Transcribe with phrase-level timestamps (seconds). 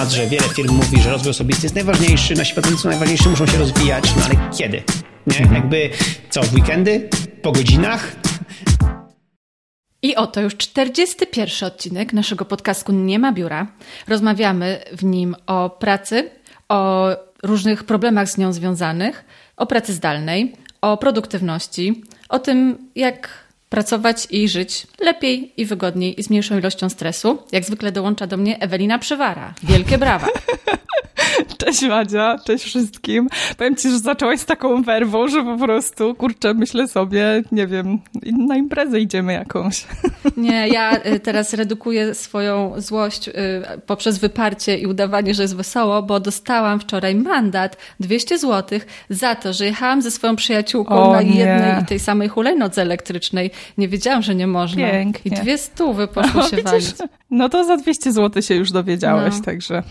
[0.00, 3.46] temat, że wiele firm mówi, że rozwój osobisty jest najważniejszy, nasi pracownicy są najważniejsi, muszą
[3.46, 4.82] się rozwijać, no ale kiedy?
[5.26, 5.38] Nie?
[5.38, 5.54] Mhm.
[5.54, 5.90] Jakby
[6.30, 7.08] co, w weekendy?
[7.42, 8.12] Po godzinach?
[10.02, 13.66] I oto już 41 odcinek naszego podcastu Nie ma biura.
[14.08, 16.30] Rozmawiamy w nim o pracy,
[16.68, 17.08] o
[17.42, 19.24] różnych problemach z nią związanych,
[19.56, 23.28] o pracy zdalnej, o produktywności, o tym, jak
[23.70, 27.38] pracować i żyć lepiej i wygodniej i z mniejszą ilością stresu.
[27.52, 29.54] Jak zwykle dołącza do mnie Ewelina Przywara.
[29.62, 30.28] Wielkie brawa.
[31.58, 33.28] Cześć Madzia, cześć wszystkim.
[33.56, 37.98] Powiem Ci, że zaczęłaś z taką werwą, że po prostu, kurczę, myślę sobie, nie wiem,
[38.48, 39.84] na imprezę idziemy jakąś.
[40.36, 43.32] Nie, ja y, teraz redukuję swoją złość y,
[43.86, 49.52] poprzez wyparcie i udawanie, że jest wesoło, bo dostałam wczoraj mandat 200 zł za to,
[49.52, 53.50] że jechałam ze swoją przyjaciółką o, na jednej i tej samej hulajnodze elektrycznej.
[53.78, 54.90] Nie wiedziałam, że nie można.
[54.90, 55.32] Pięknie.
[55.32, 56.64] I dwie stówy poszły się widzisz?
[56.64, 56.94] walić.
[57.30, 59.42] No to za 200 zł się już dowiedziałeś, no.
[59.44, 59.82] także...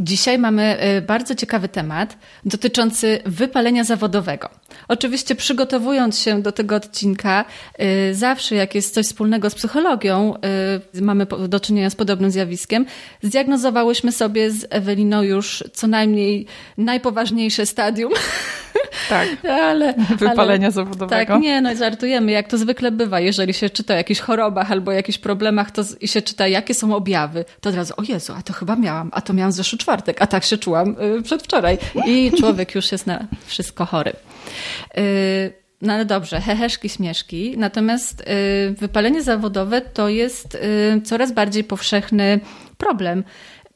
[0.00, 4.48] Dzisiaj mamy y, bardzo ciekawy temat dotyczący wypalenia zawodowego.
[4.88, 7.44] Oczywiście przygotowując się do tego odcinka,
[8.10, 10.34] y, zawsze jak jest coś wspólnego z psychologią,
[10.94, 12.86] y, mamy do czynienia z podobnym zjawiskiem,
[13.22, 16.46] zdiagnozowałyśmy sobie z Eweliną już co najmniej
[16.78, 18.12] najpoważniejsze stadium.
[19.08, 21.08] Tak, ale, wypalenia ale, zawodowego.
[21.08, 24.92] Tak, nie, no żartujemy, jak to zwykle bywa, jeżeli się czyta o jakichś chorobach albo
[24.92, 28.42] jakichś problemach to, i się czyta, jakie są objawy, to od razu, o Jezu, a
[28.42, 31.78] to chyba miałam, a to miałam zeszły czwartek, a tak się czułam y, przedwczoraj.
[32.06, 34.12] I człowiek już jest na wszystko chory.
[34.98, 35.52] Y,
[35.82, 37.54] no ale dobrze, heheszki, śmieszki.
[37.58, 40.58] Natomiast y, wypalenie zawodowe to jest
[41.04, 42.40] coraz bardziej powszechny
[42.78, 43.24] problem.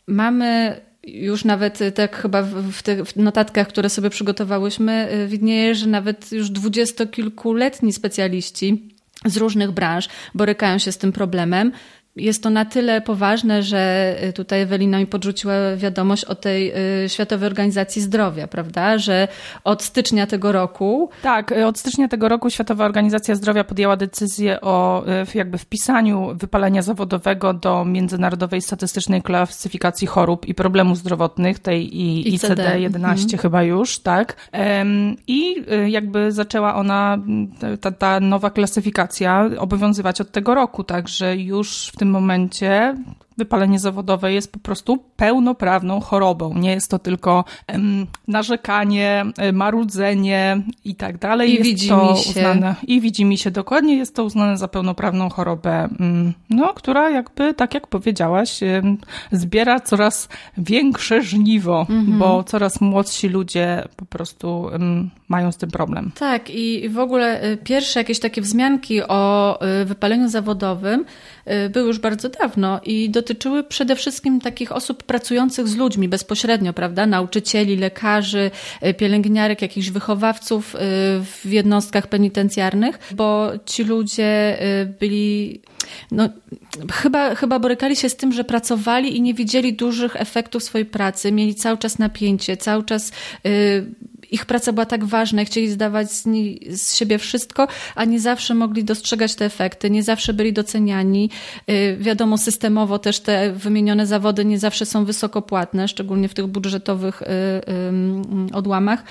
[0.06, 0.80] Mamy
[1.12, 2.42] już nawet tak chyba
[2.72, 8.88] w tych notatkach, które sobie przygotowałyśmy, widnieje, że nawet już dwudziestokilkuletni specjaliści
[9.24, 11.72] z różnych branż borykają się z tym problemem
[12.18, 16.72] jest to na tyle poważne, że y, tutaj Ewelina mi podrzuciła wiadomość o tej
[17.04, 18.98] y, Światowej Organizacji Zdrowia, prawda?
[18.98, 19.28] Że
[19.64, 21.10] od stycznia tego roku.
[21.22, 25.04] Tak, y, od stycznia tego roku Światowa Organizacja Zdrowia podjęła decyzję o
[25.34, 31.90] jakby wpisaniu wypalenia zawodowego do Międzynarodowej Statystycznej Klasyfikacji Chorób i Problemów Zdrowotnych, tej
[32.24, 33.38] ICD-11 mhm.
[33.38, 34.50] chyba już, tak?
[35.26, 37.18] I jakby zaczęła ona,
[37.80, 42.94] ta, ta nowa klasyfikacja obowiązywać od tego roku, także już w tym tym momencie
[43.38, 46.54] wypalenie zawodowe jest po prostu pełnoprawną chorobą.
[46.54, 51.50] Nie jest to tylko um, narzekanie, marudzenie i tak dalej.
[51.50, 52.30] I jest widzi to mi się.
[52.30, 57.10] Uznane, I widzi mi się dokładnie, jest to uznane za pełnoprawną chorobę, um, no, która
[57.10, 58.98] jakby, tak jak powiedziałaś, um,
[59.32, 60.28] zbiera coraz
[60.58, 62.18] większe żniwo, mhm.
[62.18, 64.70] bo coraz młodsi ludzie po prostu
[65.28, 66.10] mają z tym problem.
[66.18, 71.04] Tak i w ogóle y, pierwsze jakieś takie wzmianki o y, wypaleniu zawodowym
[71.70, 76.72] były już bardzo dawno i do dotyczyły przede wszystkim takich osób pracujących z ludźmi bezpośrednio,
[76.72, 77.06] prawda?
[77.06, 78.50] Nauczycieli, lekarzy,
[78.86, 80.78] y, pielęgniarek, jakichś wychowawców y,
[81.24, 85.60] w jednostkach penitencjarnych, bo ci ludzie y, byli
[86.10, 86.28] no,
[86.92, 91.32] chyba, chyba borykali się z tym, że pracowali i nie widzieli dużych efektów swojej pracy,
[91.32, 93.12] mieli cały czas napięcie, cały czas
[94.30, 96.24] ich praca była tak ważna, chcieli zdawać z,
[96.80, 101.30] z siebie wszystko, a nie zawsze mogli dostrzegać te efekty, nie zawsze byli doceniani.
[101.70, 107.22] Y, wiadomo, systemowo też te wymienione zawody nie zawsze są wysokopłatne, szczególnie w tych budżetowych
[107.22, 109.02] y, y, odłamach,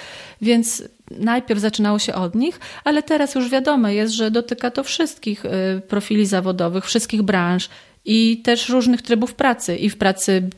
[0.41, 5.43] więc najpierw zaczynało się od nich, ale teraz już wiadomo jest, że dotyka to wszystkich
[5.87, 7.69] profili zawodowych, wszystkich branż
[8.05, 10.49] i też różnych trybów pracy i w pracy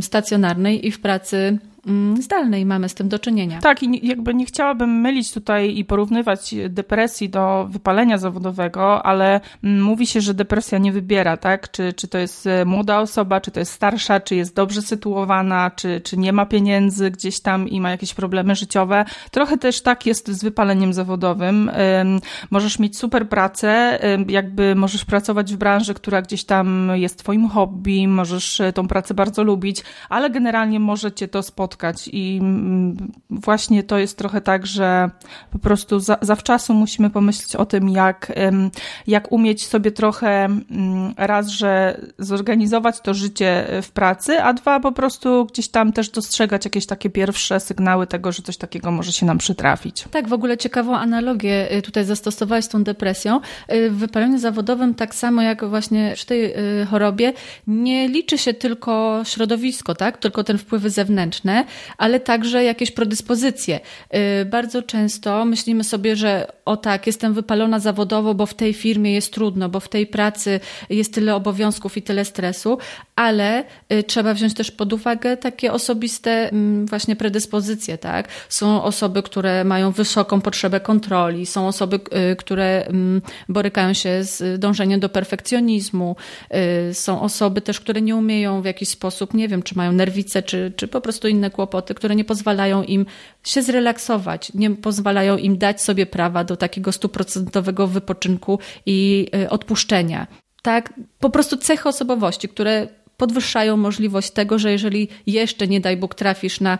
[0.00, 1.58] stacjonarnej i w pracy
[2.20, 3.60] zdalnej mamy z tym do czynienia.
[3.60, 9.82] Tak, i jakby nie chciałabym mylić tutaj i porównywać depresji do wypalenia zawodowego, ale mm,
[9.82, 11.70] mówi się, że depresja nie wybiera, tak?
[11.70, 15.70] Czy, czy to jest e, młoda osoba, czy to jest starsza, czy jest dobrze sytuowana,
[15.70, 19.04] czy, czy nie ma pieniędzy gdzieś tam i ma jakieś problemy życiowe.
[19.30, 21.70] Trochę też tak jest z wypaleniem zawodowym.
[22.50, 28.08] Możesz mieć super pracę, jakby możesz pracować w branży, która gdzieś tam jest twoim hobby,
[28.08, 32.08] możesz e, tą pracę bardzo lubić, ale generalnie może cię to spotkać spotkać.
[32.12, 32.96] I mm,
[33.30, 35.10] właśnie to jest trochę tak, że
[35.50, 38.32] po prostu za, zawczasu musimy pomyśleć o tym, jak,
[39.06, 44.92] jak umieć sobie trochę mm, raz, że zorganizować to życie w pracy, a dwa, po
[44.92, 49.26] prostu gdzieś tam też dostrzegać jakieś takie pierwsze sygnały tego, że coś takiego może się
[49.26, 50.04] nam przytrafić.
[50.10, 53.40] Tak, w ogóle ciekawą analogię y, tutaj zastosowałaś z tą depresją.
[53.72, 56.54] Y, w wypaleniu zawodowym, tak samo jak właśnie przy tej
[56.90, 57.32] chorobie,
[57.66, 60.16] nie liczy się tylko środowisko, tak?
[60.16, 61.61] tylko ten wpływy zewnętrzne,
[61.98, 63.80] ale także jakieś predyspozycje.
[64.40, 69.12] Y, bardzo często myślimy sobie, że o tak, jestem wypalona zawodowo, bo w tej firmie
[69.14, 70.60] jest trudno, bo w tej pracy
[70.90, 72.78] jest tyle obowiązków i tyle stresu,
[73.16, 78.28] ale y, trzeba wziąć też pod uwagę takie osobiste mm, właśnie predyspozycje, tak?
[78.48, 82.00] Są osoby, które mają wysoką potrzebę kontroli, są osoby,
[82.32, 86.16] y, które mm, borykają się z dążeniem do perfekcjonizmu,
[86.92, 90.72] są osoby też, które nie umieją w jakiś sposób, nie wiem, czy mają nerwice, czy,
[90.76, 93.06] czy po prostu inne kłopoty, które nie pozwalają im
[93.44, 100.26] się zrelaksować, nie pozwalają im dać sobie prawa do takiego stuprocentowego wypoczynku i y, odpuszczenia.
[100.62, 106.14] Tak, po prostu cechy osobowości, które podwyższają możliwość tego, że jeżeli jeszcze, nie daj Bóg,
[106.14, 106.78] trafisz na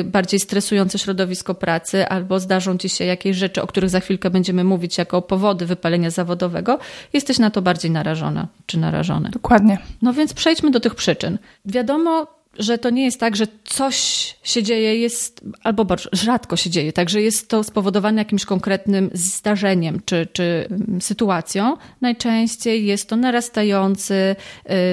[0.00, 4.30] y, bardziej stresujące środowisko pracy albo zdarzą ci się jakieś rzeczy, o których za chwilkę
[4.30, 6.78] będziemy mówić jako powody wypalenia zawodowego,
[7.12, 9.30] jesteś na to bardziej narażona czy narażony.
[9.30, 9.78] Dokładnie.
[10.02, 11.38] No więc przejdźmy do tych przyczyn.
[11.64, 12.26] Wiadomo,
[12.58, 13.96] że to nie jest tak, że coś
[14.42, 20.28] się dzieje, jest, albo rzadko się dzieje, także jest to spowodowane jakimś konkretnym zdarzeniem czy,
[20.32, 21.76] czy mm, sytuacją.
[22.00, 24.36] Najczęściej jest to narastający,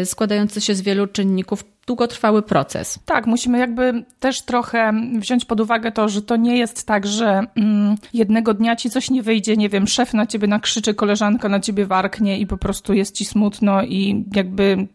[0.01, 2.99] y, składający się z wielu czynników długotrwały proces.
[3.05, 7.43] Tak, musimy jakby też trochę wziąć pod uwagę to, że to nie jest tak, że
[7.55, 11.59] mm, jednego dnia ci coś nie wyjdzie, nie wiem, szef na ciebie nakrzyczy, koleżanka na
[11.59, 14.87] ciebie warknie i po prostu jest ci smutno i jakby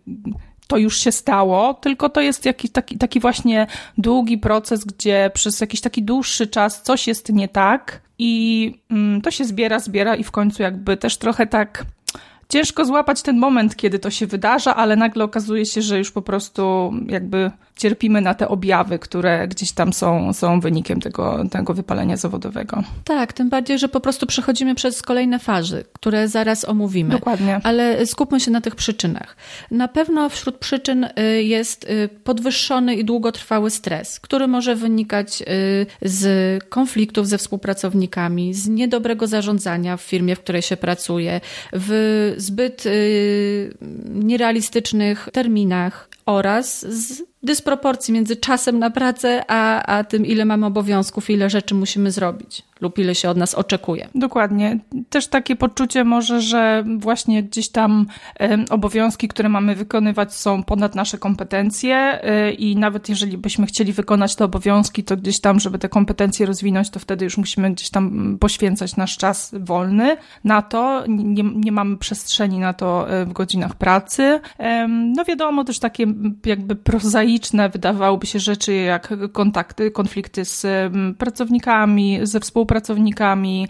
[0.66, 3.66] to już się stało, tylko to jest jakiś taki, taki właśnie
[3.98, 9.30] długi proces, gdzie przez jakiś taki dłuższy czas coś jest nie tak i mm, to
[9.30, 11.84] się zbiera, zbiera i w końcu jakby też trochę tak
[12.52, 16.22] ciężko złapać ten moment, kiedy to się wydarza, ale nagle okazuje się, że już po
[16.22, 22.16] prostu jakby cierpimy na te objawy, które gdzieś tam są, są wynikiem tego, tego wypalenia
[22.16, 22.82] zawodowego.
[23.04, 27.10] Tak, tym bardziej, że po prostu przechodzimy przez kolejne fazy, które zaraz omówimy.
[27.10, 27.60] Dokładnie.
[27.64, 29.36] Ale skupmy się na tych przyczynach.
[29.70, 35.46] Na pewno wśród przyczyn y, jest y, podwyższony i długotrwały stres, który może wynikać y,
[36.02, 41.40] z konfliktów ze współpracownikami, z niedobrego zarządzania w firmie, w której się pracuje,
[41.72, 42.84] w zbyt
[44.14, 51.30] nierealistycznych terminach oraz z dysproporcji między czasem na pracę, a, a tym, ile mamy obowiązków,
[51.30, 54.08] ile rzeczy musimy zrobić lub ile się od nas oczekuje.
[54.14, 54.78] Dokładnie.
[55.10, 58.06] Też takie poczucie może, że właśnie gdzieś tam
[58.70, 64.36] obowiązki, które mamy wykonywać są ponad nasze kompetencje e, i nawet jeżeli byśmy chcieli wykonać
[64.36, 68.36] te obowiązki, to gdzieś tam, żeby te kompetencje rozwinąć, to wtedy już musimy gdzieś tam
[68.40, 71.04] poświęcać nasz czas wolny na to.
[71.08, 74.40] Nie, nie mamy przestrzeni na to e, w godzinach pracy.
[75.16, 76.06] No wiadomo, też takie
[76.46, 80.66] jakby prozaiczne wydawałoby się rzeczy jak kontakty, konflikty z
[81.18, 83.68] pracownikami, ze współpracownikami,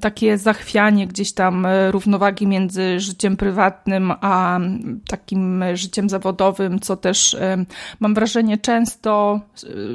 [0.00, 4.60] takie zachwianie gdzieś tam e, równowagi między życiem prywatnym a
[5.08, 7.36] takim życiem zawodowym, co też
[8.00, 9.40] mam wrażenie często,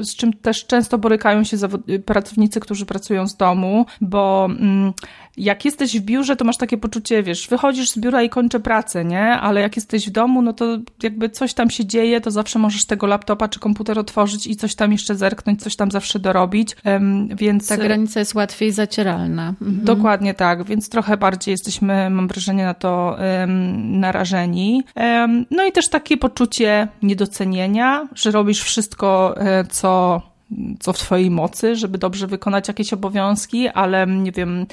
[0.01, 1.57] z czym też często borykają się
[2.05, 4.93] pracownicy, którzy pracują z domu, bo mm,
[5.37, 9.05] jak jesteś w biurze, to masz takie poczucie, wiesz, wychodzisz z biura i kończę pracę,
[9.05, 9.23] nie?
[9.23, 12.85] Ale jak jesteś w domu, no to jakby coś tam się dzieje, to zawsze możesz
[12.85, 16.75] tego laptopa czy komputer otworzyć i coś tam jeszcze zerknąć, coś tam zawsze dorobić,
[17.35, 17.67] więc...
[17.67, 19.49] Ta granica jest łatwiej zacieralna.
[19.49, 19.85] Mhm.
[19.85, 24.83] Dokładnie tak, więc trochę bardziej jesteśmy, mam wrażenie, na to um, narażeni.
[24.95, 30.21] Um, no i też takie poczucie niedocenienia, że robisz wszystko, e, co
[30.79, 34.65] co w twojej mocy, żeby dobrze wykonać jakieś obowiązki, ale nie wiem,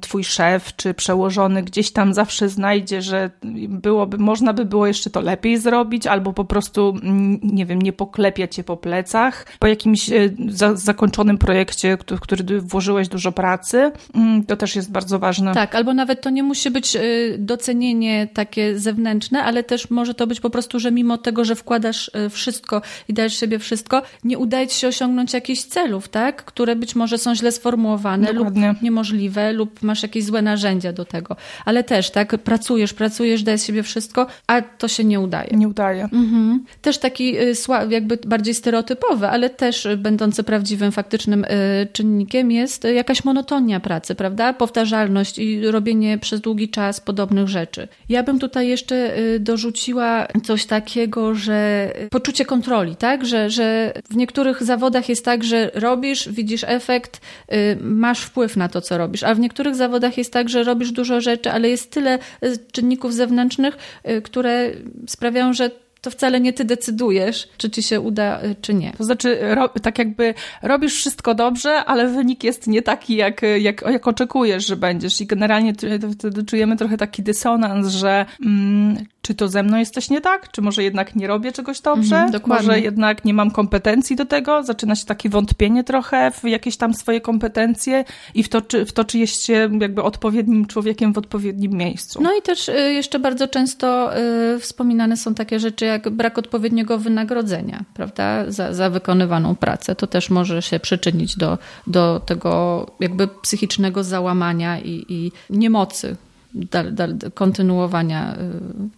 [0.00, 3.30] twój szef czy przełożony gdzieś tam zawsze znajdzie, że
[3.68, 6.94] byłoby, można by było jeszcze to lepiej zrobić, albo po prostu,
[7.42, 12.60] nie wiem, nie poklepia cię po plecach po jakimś e, za, zakończonym projekcie, w który
[12.60, 13.92] włożyłeś dużo pracy.
[14.14, 15.54] Mm, to też jest bardzo ważne.
[15.54, 17.00] Tak, albo nawet to nie musi być e,
[17.38, 22.10] docenienie takie zewnętrzne, ale też może to być po prostu, że mimo tego, że wkładasz
[22.14, 26.44] e, wszystko i dajesz sobie wszystko, nie udaje ci się osiągnąć jakichś celów, tak?
[26.44, 28.68] które być może są źle sformułowane Dokładnie.
[28.68, 31.36] lub niemożliwe, lub masz jakieś złe narzędzia do tego.
[31.64, 35.56] Ale też, tak, pracujesz, pracujesz, dajesz siebie wszystko, a to się nie udaje.
[35.56, 36.04] Nie udaje.
[36.04, 36.64] Mhm.
[36.82, 37.54] Też taki y,
[37.88, 41.48] jakby bardziej stereotypowy, ale też będący prawdziwym, faktycznym y,
[41.92, 44.52] czynnikiem jest jakaś monotonia pracy, prawda?
[44.52, 47.88] Powtarzalność i robienie przez długi czas podobnych rzeczy.
[48.08, 53.26] Ja bym tutaj jeszcze y, dorzuciła coś takiego, że poczucie kontroli, tak?
[53.26, 57.20] Że, że w niektórych zawodach zawodach jest tak, że robisz, widzisz efekt,
[57.52, 60.92] y, masz wpływ na to, co robisz, a w niektórych zawodach jest tak, że robisz
[60.92, 63.76] dużo rzeczy, ale jest tyle y, czynników zewnętrznych,
[64.08, 64.70] y, które
[65.06, 65.70] sprawiają, że
[66.00, 68.92] to wcale nie ty decydujesz, czy ci się uda, y, czy nie.
[68.98, 69.38] To znaczy,
[69.82, 74.76] tak jakby robisz wszystko dobrze, ale wynik jest nie taki, jak, jak, jak oczekujesz, że
[74.76, 75.20] będziesz.
[75.20, 75.74] I generalnie
[76.18, 80.50] wtedy czujemy trochę taki dysonans, że mm, czy to ze mną jest coś nie tak?
[80.52, 82.16] Czy może jednak nie robię czegoś dobrze?
[82.16, 84.62] Mhm, może jednak nie mam kompetencji do tego?
[84.62, 88.04] Zaczyna się takie wątpienie trochę w jakieś tam swoje kompetencje
[88.34, 92.22] i w to, czy, w to, czy jest się jakby odpowiednim człowiekiem w odpowiednim miejscu.
[92.22, 96.98] No i też y, jeszcze bardzo często y, wspominane są takie rzeczy jak brak odpowiedniego
[96.98, 99.94] wynagrodzenia, prawda, za, za wykonywaną pracę.
[99.94, 106.16] To też może się przyczynić do, do tego jakby psychicznego załamania i, i niemocy
[106.54, 108.36] dal, dal, kontynuowania y,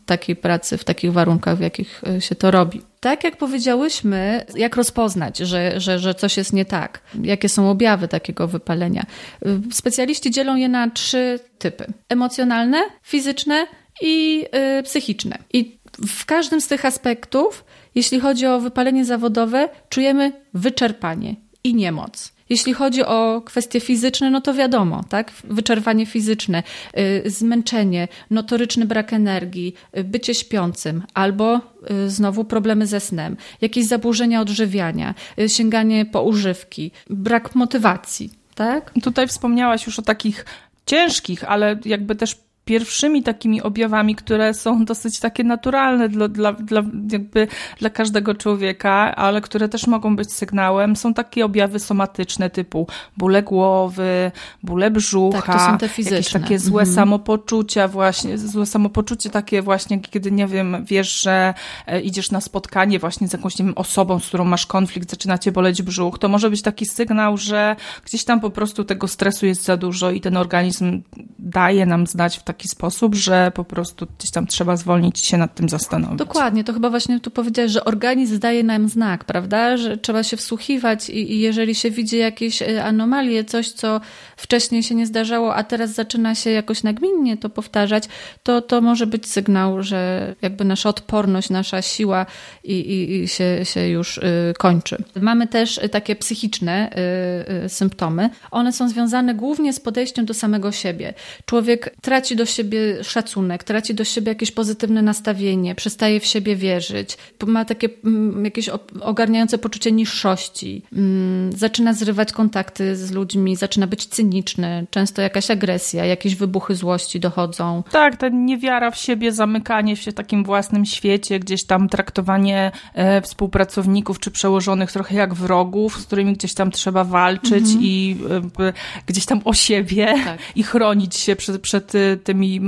[0.07, 2.83] takiej pracy w takich warunkach, w jakich y, się to robi.
[3.01, 7.01] Tak jak powiedziałyśmy, jak rozpoznać, że, że, że coś jest nie tak?
[7.23, 9.07] Jakie są objawy takiego wypalenia?
[9.47, 13.67] Y, specjaliści dzielą je na trzy typy: emocjonalne, fizyczne
[14.03, 14.45] i
[14.85, 15.39] psychiczne.
[15.53, 22.33] I w każdym z tych aspektów, jeśli chodzi o wypalenie zawodowe, czujemy wyczerpanie i niemoc.
[22.49, 25.33] Jeśli chodzi o kwestie fizyczne, no to wiadomo, tak?
[25.45, 26.63] Wyczerpanie fizyczne,
[26.99, 33.87] y, zmęczenie, notoryczny brak energii, y, bycie śpiącym albo y, znowu problemy ze snem, jakieś
[33.87, 35.15] zaburzenia odżywiania,
[35.47, 38.93] sięganie po używki, brak motywacji, tak?
[39.03, 40.45] Tutaj wspomniałaś już o takich
[40.87, 46.83] ciężkich, ale jakby też pierwszymi takimi objawami, które są dosyć takie naturalne dla, dla, dla,
[47.13, 52.87] jakby dla każdego człowieka, ale które też mogą być sygnałem, są takie objawy somatyczne typu
[53.17, 54.31] bóle głowy,
[54.63, 56.17] bóle brzucha, tak, to są te fizyczne.
[56.17, 56.95] jakieś takie złe mhm.
[56.95, 61.55] samopoczucia właśnie, złe samopoczucie takie właśnie, kiedy nie wiem, wiesz, że
[61.87, 65.39] e, idziesz na spotkanie właśnie z jakąś nie wiem, osobą, z którą masz konflikt, zaczyna
[65.39, 69.47] cię boleć brzuch, to może być taki sygnał, że gdzieś tam po prostu tego stresu
[69.47, 71.03] jest za dużo i ten organizm
[71.39, 75.55] daje nam znać w taki sposób, że po prostu gdzieś tam trzeba zwolnić się nad
[75.55, 76.19] tym zastanowić.
[76.19, 80.37] Dokładnie, to chyba właśnie tu powiedziałeś, że organizm daje nam znak, prawda, że trzeba się
[80.37, 84.01] wsłuchiwać i, i jeżeli się widzi jakieś e, anomalie, coś, co
[84.37, 88.05] wcześniej się nie zdarzało, a teraz zaczyna się jakoś nagminnie to powtarzać,
[88.43, 92.27] to, to może być sygnał, że jakby nasza odporność, nasza siła
[92.65, 94.97] i, i, i się, się już y, kończy.
[95.21, 98.31] Mamy też takie psychiczne y, y, symptomy.
[98.51, 101.15] One są związane głównie z podejściem do samego siebie.
[101.47, 107.17] Człowiek traci do siebie szacunek, traci do siebie jakieś pozytywne nastawienie, przestaje w siebie wierzyć,
[107.47, 108.69] ma takie mm, jakieś
[109.01, 116.05] ogarniające poczucie niższości, mm, zaczyna zrywać kontakty z ludźmi, zaczyna być cyniczny, często jakaś agresja,
[116.05, 117.83] jakieś wybuchy złości dochodzą.
[117.91, 123.21] Tak, ta niewiara w siebie, zamykanie się w takim własnym świecie, gdzieś tam traktowanie e,
[123.21, 127.79] współpracowników czy przełożonych trochę jak wrogów, z którymi gdzieś tam trzeba walczyć mhm.
[127.83, 128.17] i
[128.61, 128.73] e,
[129.07, 130.39] gdzieś tam o siebie tak.
[130.57, 132.61] i chronić się przed, przed e, tymi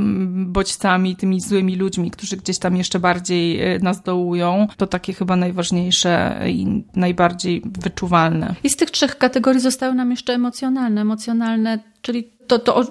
[0.46, 4.66] bodźcami, tymi złymi ludźmi, którzy gdzieś tam jeszcze bardziej e, nas dołują.
[4.76, 8.54] To takie chyba najważniejsze i najbardziej wyczuwalne.
[8.64, 11.00] I z tych trzech kategorii zostały nam jeszcze emocjonalne.
[11.00, 12.84] Emocjonalne, czyli to, to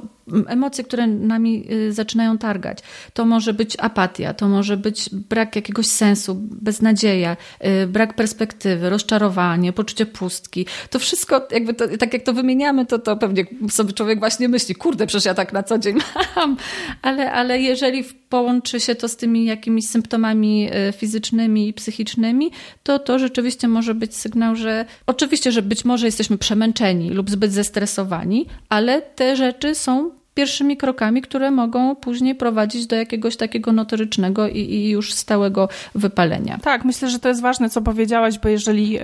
[0.47, 2.77] emocje, które nami y, zaczynają targać.
[3.13, 7.37] To może być apatia, to może być brak jakiegoś sensu, beznadzieja,
[7.83, 10.65] y, brak perspektywy, rozczarowanie, poczucie pustki.
[10.89, 14.75] To wszystko, jakby to, tak jak to wymieniamy, to, to pewnie sobie człowiek właśnie myśli,
[14.75, 15.97] kurde, przecież ja tak na co dzień
[16.35, 16.57] mam.
[17.01, 22.51] Ale, ale jeżeli połączy się to z tymi jakimiś symptomami y, fizycznymi i psychicznymi,
[22.83, 27.51] to to rzeczywiście może być sygnał, że oczywiście, że być może jesteśmy przemęczeni lub zbyt
[27.51, 34.47] zestresowani, ale te rzeczy są pierwszymi krokami, które mogą później prowadzić do jakiegoś takiego notorycznego
[34.47, 36.57] i, i, już stałego wypalenia.
[36.57, 39.01] Tak, myślę, że to jest ważne, co powiedziałaś, bo jeżeli e,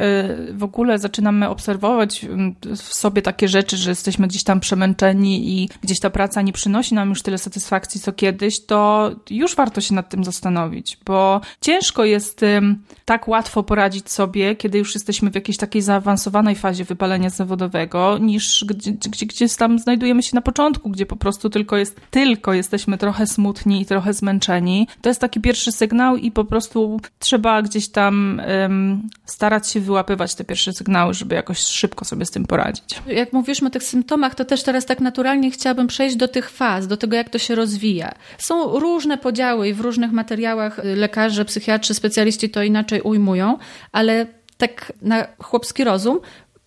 [0.54, 2.26] w ogóle zaczynamy obserwować
[2.76, 6.96] w sobie takie rzeczy, że jesteśmy gdzieś tam przemęczeni i gdzieś ta praca nie przynosi
[6.96, 12.06] nam już tyle satysfakcji, co kiedyś, to już warto się nad tym zastanowić, bo ciężko
[12.06, 12.46] jest
[13.06, 18.66] tak łatwo poradzić sobie, kiedy już jesteśmy w jakiejś takiej zaawansowanej fazie wypalenia zawodowego, niż
[18.68, 22.98] gdzie, gdzie, gdzie tam znajdujemy się na początku, gdzie po prostu tylko jest, tylko jesteśmy
[22.98, 24.88] trochę smutni i trochę zmęczeni.
[25.02, 30.36] To jest taki pierwszy sygnał i po prostu trzeba gdzieś tam um, starać się wyłapywać
[30.36, 33.02] te pierwsze sygnały, żeby jakoś szybko sobie z tym poradzić.
[33.08, 36.88] Jak mówisz o tych symptomach, to też teraz tak naturalnie chciałabym przejść do tych faz,
[36.88, 38.12] do tego, jak to się rozwija.
[38.38, 43.58] Są różne podziały i w różnych materiałach lekarze, psychiatrzy, specjaliści to inaczej ujmują,
[43.92, 46.20] ale tak na chłopski rozum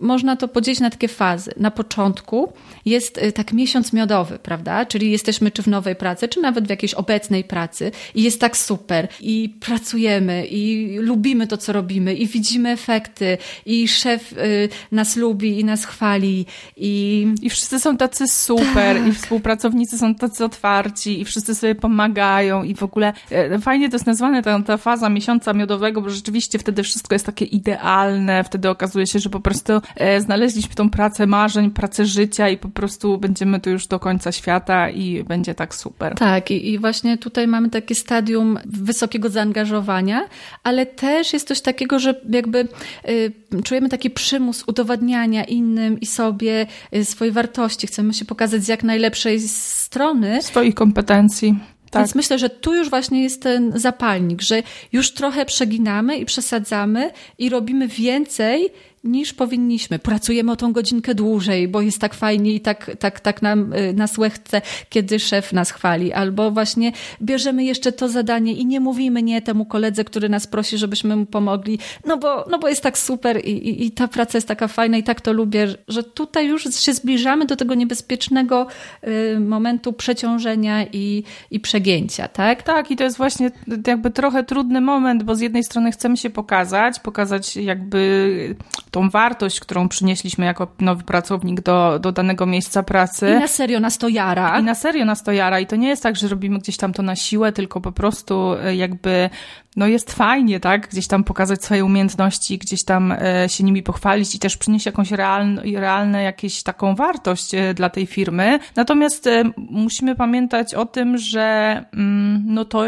[0.03, 1.55] można to podzielić na takie fazy.
[1.57, 2.53] Na początku
[2.85, 4.87] jest y, tak miesiąc miodowy, prawda?
[4.87, 8.57] Czyli jesteśmy czy w nowej pracy, czy nawet w jakiejś obecnej pracy i jest tak
[8.57, 15.17] super i pracujemy i lubimy to, co robimy i widzimy efekty i szef y, nas
[15.17, 17.27] lubi i nas chwali i...
[17.43, 19.07] I wszyscy są tacy super tak.
[19.07, 23.95] i współpracownicy są tacy otwarci i wszyscy sobie pomagają i w ogóle e, fajnie to
[23.95, 28.71] jest nazwane ta, ta faza miesiąca miodowego, bo rzeczywiście wtedy wszystko jest takie idealne, wtedy
[28.71, 29.73] okazuje się, że po prostu
[30.19, 34.91] znaleźliśmy tą pracę marzeń, pracę życia i po prostu będziemy tu już do końca świata
[34.91, 36.15] i będzie tak super.
[36.15, 40.29] Tak i, i właśnie tutaj mamy takie stadium wysokiego zaangażowania,
[40.63, 42.69] ale też jest coś takiego, że jakby
[43.09, 43.33] y,
[43.65, 47.87] czujemy taki przymus udowadniania innym i sobie y, swojej wartości.
[47.87, 50.43] Chcemy się pokazać z jak najlepszej strony.
[50.43, 51.55] Swoich kompetencji.
[51.93, 52.03] Tak.
[52.03, 57.11] Więc myślę, że tu już właśnie jest ten zapalnik, że już trochę przeginamy i przesadzamy
[57.39, 58.71] i robimy więcej
[59.05, 59.99] niż powinniśmy.
[59.99, 63.93] Pracujemy o tą godzinkę dłużej, bo jest tak fajnie i tak, tak, tak nam, y,
[63.93, 66.13] nas łechce, kiedy szef nas chwali.
[66.13, 66.93] Albo właśnie
[67.23, 71.27] bierzemy jeszcze to zadanie i nie mówimy nie temu koledze, który nas prosi, żebyśmy mu
[71.27, 74.69] pomogli, no bo, no bo jest tak super i, i, i ta praca jest taka
[74.69, 78.67] fajna i tak to lubię, że tutaj już się zbliżamy do tego niebezpiecznego
[79.07, 82.63] y, momentu przeciążenia i, i przegięcia, tak?
[82.63, 83.51] Tak, i to jest właśnie
[83.87, 88.57] jakby trochę trudny moment, bo z jednej strony chcemy się pokazać, pokazać jakby
[88.93, 93.35] tą wartość, którą przynieśliśmy jako nowy pracownik do, do danego miejsca pracy.
[93.37, 94.61] I na serio nas to jara.
[94.61, 95.61] I na serio nas to jara.
[95.61, 98.55] I to nie jest tak, że robimy gdzieś tam to na siłę, tylko po prostu
[98.55, 99.31] e, jakby
[99.77, 100.89] no jest fajnie, tak?
[100.89, 105.11] Gdzieś tam pokazać swoje umiejętności, gdzieś tam e, się nimi pochwalić i też przynieść jakąś
[105.11, 108.59] realne, realne jakieś taką wartość e, dla tej firmy.
[108.77, 112.85] Natomiast e, musimy pamiętać o tym, że mm, no to,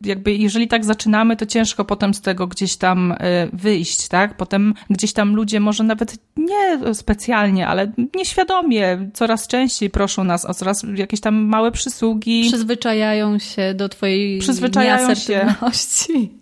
[0.00, 3.14] jakby jeżeli tak zaczynamy, to ciężko potem z tego gdzieś tam
[3.52, 4.36] wyjść, tak?
[4.36, 10.54] Potem gdzieś tam ludzie może nawet nie specjalnie, ale nieświadomie coraz częściej proszą nas o
[10.54, 12.44] coraz jakieś tam małe przysługi.
[12.48, 15.54] Przyzwyczajają się do twojej Przyzwyczajają się.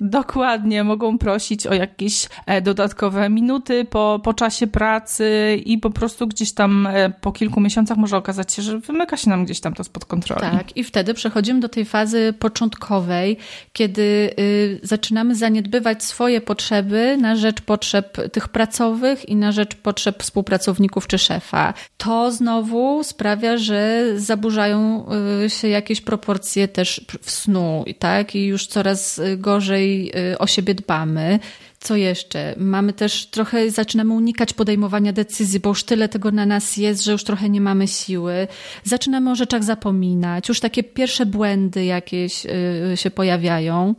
[0.00, 6.26] Dokładnie, mogą prosić o jakieś e, dodatkowe minuty po, po czasie pracy i po prostu
[6.26, 9.74] gdzieś tam e, po kilku miesiącach może okazać się, że wymyka się nam gdzieś tam
[9.74, 10.40] to spod kontroli.
[10.40, 13.36] Tak, i wtedy przechodzimy do tej fazy początkowej,
[13.72, 20.22] kiedy y, zaczynamy zaniedbywać swoje potrzeby na rzecz potrzeb tych pracowych i na rzecz potrzeb
[20.22, 21.74] współpracowników czy szefa.
[21.96, 25.06] To znowu sprawia, że zaburzają
[25.44, 28.34] y, się jakieś proporcje też w snu, tak?
[28.34, 31.38] I już coraz gorzej gorzej y, o siebie dbamy.
[31.80, 32.54] Co jeszcze?
[32.58, 37.12] Mamy też trochę, zaczynamy unikać podejmowania decyzji, bo już tyle tego na nas jest, że
[37.12, 38.48] już trochę nie mamy siły.
[38.84, 40.48] Zaczynamy o rzeczach zapominać.
[40.48, 43.94] Już takie pierwsze błędy jakieś y, się pojawiają.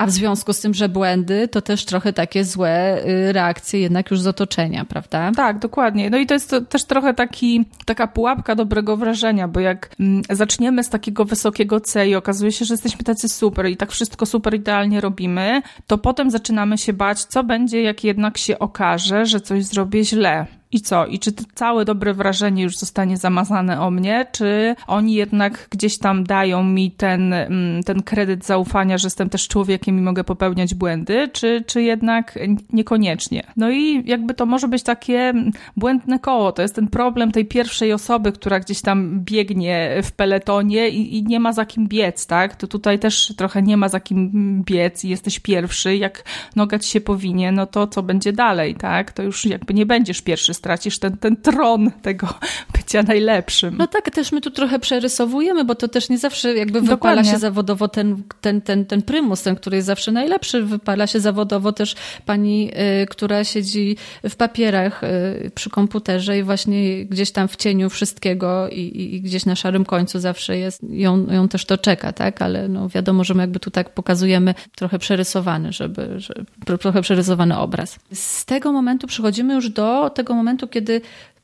[0.00, 4.10] A w związku z tym, że błędy, to też trochę takie złe y, reakcje jednak
[4.10, 5.32] już z otoczenia, prawda?
[5.36, 6.10] Tak, dokładnie.
[6.10, 10.22] No i to jest to też trochę taki, taka pułapka dobrego wrażenia, bo jak mm,
[10.30, 14.26] zaczniemy z takiego wysokiego C i okazuje się, że jesteśmy tacy super i tak wszystko
[14.26, 19.40] super idealnie robimy, to potem zaczynamy się bać, co będzie, jak jednak się okaże, że
[19.40, 21.06] coś zrobię źle i co?
[21.06, 26.24] I czy całe dobre wrażenie już zostanie zamazane o mnie, czy oni jednak gdzieś tam
[26.24, 31.28] dają mi ten, mm, ten kredyt zaufania, że jestem też człowiekiem i mogę popełniać błędy,
[31.32, 32.38] czy, czy jednak
[32.72, 33.42] niekoniecznie?
[33.56, 35.34] No i jakby to może być takie
[35.76, 36.52] błędne koło.
[36.52, 41.22] To jest ten problem tej pierwszej osoby, która gdzieś tam biegnie w peletonie i, i
[41.22, 42.56] nie ma za kim biec, tak?
[42.56, 45.96] To tutaj też trochę nie ma za kim biec i jesteś pierwszy.
[45.96, 46.24] Jak
[46.56, 49.12] noga ci się powinie, no to co będzie dalej, tak?
[49.12, 52.28] To już jakby nie będziesz pierwszy stracisz ten, ten tron tego
[52.72, 53.76] bycia najlepszym.
[53.78, 57.30] No tak, też my tu trochę przerysowujemy, bo to też nie zawsze jakby wypala Dokładnie.
[57.30, 60.62] się zawodowo ten, ten, ten, ten prymus, ten, który jest zawsze najlepszy.
[60.62, 61.94] Wypala się zawodowo też
[62.26, 62.70] pani,
[63.02, 63.96] y, która siedzi
[64.28, 69.46] w papierach y, przy komputerze i właśnie gdzieś tam w cieniu wszystkiego i, i gdzieś
[69.46, 72.42] na szarym końcu zawsze jest, ją, ją też to czeka, tak?
[72.42, 77.58] Ale no wiadomo, że my jakby tu tak pokazujemy trochę przerysowany, żeby, żeby trochę przerysowany
[77.58, 77.98] obraz.
[78.14, 81.00] Z tego momentu przechodzimy już do tego momentu, momentu, kiedy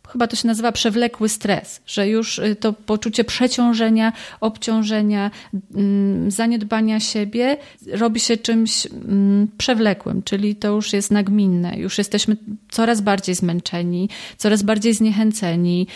[0.07, 5.31] chyba to się nazywa przewlekły stres, że już y, to poczucie przeciążenia, obciążenia,
[5.75, 7.57] mm, zaniedbania siebie
[7.93, 11.79] robi się czymś mm, przewlekłym, czyli to już jest nagminne.
[11.79, 12.37] Już jesteśmy
[12.71, 15.87] coraz bardziej zmęczeni, coraz bardziej zniechęceni.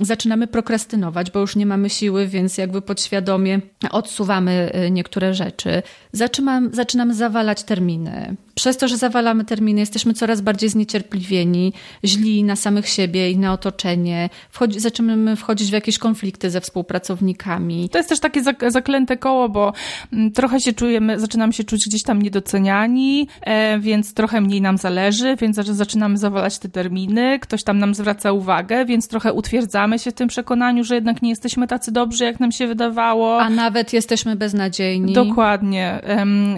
[0.00, 5.82] Zaczynamy prokrastynować, bo już nie mamy siły, więc jakby podświadomie odsuwamy y, niektóre rzeczy.
[6.12, 8.36] Zaczynamy, zaczynamy zawalać terminy.
[8.54, 11.72] Przez to, że zawalamy terminy, jesteśmy coraz bardziej zniecierpliwieni,
[12.04, 17.88] źli na samych samych siebie, inne otoczenie, wchodzi, zaczynamy wchodzić w jakieś konflikty ze współpracownikami.
[17.88, 19.72] To jest też takie zaklęte koło, bo
[20.12, 24.78] mm, trochę się czujemy, zaczynamy się czuć gdzieś tam niedoceniani, e, więc trochę mniej nam
[24.78, 30.10] zależy, więc zaczynamy zawalać te terminy, ktoś tam nam zwraca uwagę, więc trochę utwierdzamy się
[30.10, 33.40] w tym przekonaniu, że jednak nie jesteśmy tacy dobrzy, jak nam się wydawało.
[33.40, 35.12] A nawet jesteśmy beznadziejni.
[35.12, 36.00] Dokładnie.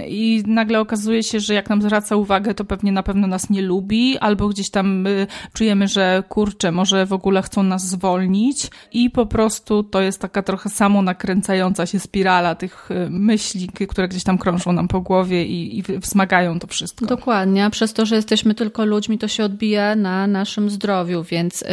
[0.08, 3.62] I nagle okazuje się, że jak nam zwraca uwagę, to pewnie na pewno nas nie
[3.62, 9.10] lubi, albo gdzieś tam y, czujemy, że kurczę, może w ogóle chcą nas zwolnić i
[9.10, 14.24] po prostu to jest taka trochę samo nakręcająca się spirala tych y, myśli, które gdzieś
[14.24, 17.06] tam krążą nam po głowie i, i wzmagają to wszystko.
[17.06, 21.62] Dokładnie, a przez to, że jesteśmy tylko ludźmi, to się odbija na naszym zdrowiu, więc
[21.62, 21.66] y,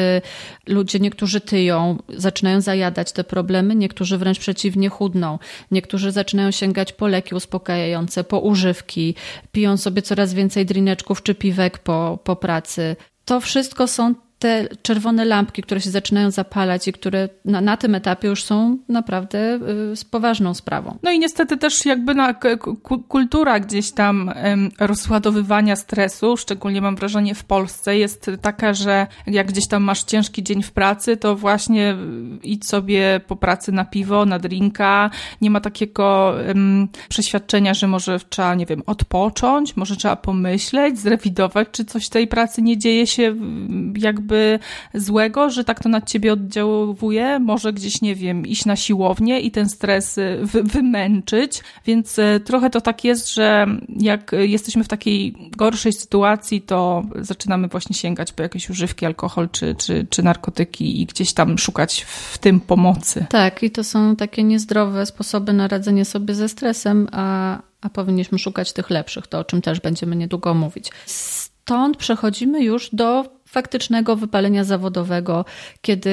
[0.68, 5.40] ludzie niektórzy tyją, zaczynają zajadać te problemy, niektórzy wręcz przeciwnie chudną,
[5.72, 9.16] niektórzy zaczynają sięgać po leki uspokajające, po używki,
[9.52, 12.96] piją sobie coraz więcej drineczków czy piwek po, po pracy.
[13.26, 17.96] To wszystko są te czerwone lampki, które się zaczynają zapalać i które na, na tym
[17.96, 20.98] etapie już są naprawdę y, poważną sprawą.
[21.04, 22.36] No i niestety też jakby na
[23.08, 24.32] kultura gdzieś tam
[24.80, 30.44] rozładowywania stresu, szczególnie mam wrażenie w Polsce, jest taka, że jak gdzieś tam masz ciężki
[30.44, 31.96] dzień w pracy, to właśnie y,
[32.44, 35.10] idź sobie po pracy na piwo, na drinka.
[35.42, 36.36] Nie ma takiego
[37.10, 42.62] przeświadczenia, że może trzeba, nie wiem, odpocząć, może trzeba pomyśleć, zrewidować, czy coś tej pracy
[42.62, 43.36] nie dzieje się
[43.98, 44.60] jakby jakby
[44.94, 49.52] złego, że tak to na ciebie oddziałuje, może gdzieś, nie wiem, iść na siłownię i
[49.52, 53.68] ten stres y, wy wymęczyć, więc y, trochę to tak jest, że
[54.00, 59.76] jak jesteśmy w takiej gorszej sytuacji, to zaczynamy właśnie sięgać po jakieś używki, alkohol czy,
[59.76, 63.26] czy, czy narkotyki i gdzieś tam szukać w tym pomocy.
[63.30, 68.40] Tak, i to są takie niezdrowe sposoby na radzenie sobie ze stresem, a, a powinniśmy
[68.40, 70.92] szukać tych lepszych, to o czym też będziemy niedługo mówić.
[71.66, 75.46] Stąd przechodzimy już do faktycznego wypalenia zawodowego,
[75.82, 76.12] kiedy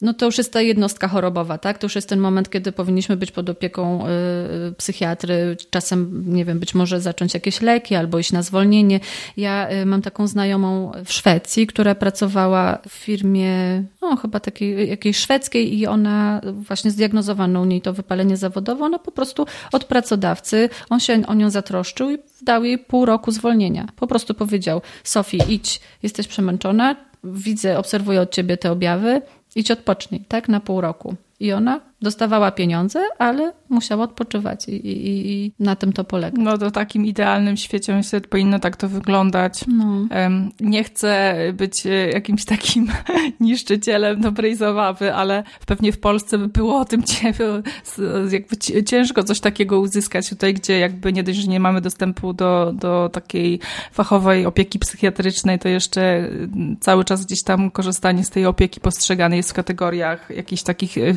[0.00, 1.78] no to już jest ta jednostka chorobowa, tak?
[1.78, 6.58] To już jest ten moment, kiedy powinniśmy być pod opieką y, psychiatry, czasem, nie wiem,
[6.58, 9.00] być może zacząć jakieś leki albo iść na zwolnienie.
[9.36, 15.16] Ja y, mam taką znajomą w Szwecji, która pracowała w firmie, no chyba takiej jakiejś
[15.16, 18.84] szwedzkiej i ona właśnie zdiagnozowano u niej to wypalenie zawodowe.
[18.84, 23.30] Ona po prostu od pracodawcy, on się o nią zatroszczył i dał jej pół roku
[23.30, 23.88] zwolnienia.
[23.96, 29.22] Po prostu powiedział, Sofii, idź, jesteś przemęczona, widzę, obserwuję od ciebie te objawy,
[29.56, 31.14] idź odpocznij, tak, na pół roku.
[31.40, 36.42] I ona dostawała pieniądze, ale musiała odpoczywać i, i, i, na tym to polega.
[36.42, 39.64] No to takim idealnym świecie myślę, powinno tak to wyglądać.
[39.68, 40.06] No.
[40.60, 42.88] Nie chcę być e, jakimś takim
[43.40, 47.02] niszczycielem dobrej zabawy, ale pewnie w Polsce by było o tym
[48.30, 52.72] jakby ciężko coś takiego uzyskać tutaj, gdzie jakby nie dość, że nie mamy dostępu do,
[52.74, 53.60] do takiej
[53.92, 56.30] fachowej opieki psychiatrycznej, to jeszcze
[56.80, 61.14] cały czas gdzieś tam korzystanie z tej opieki postrzegane jest w kategoriach jakichś takich e,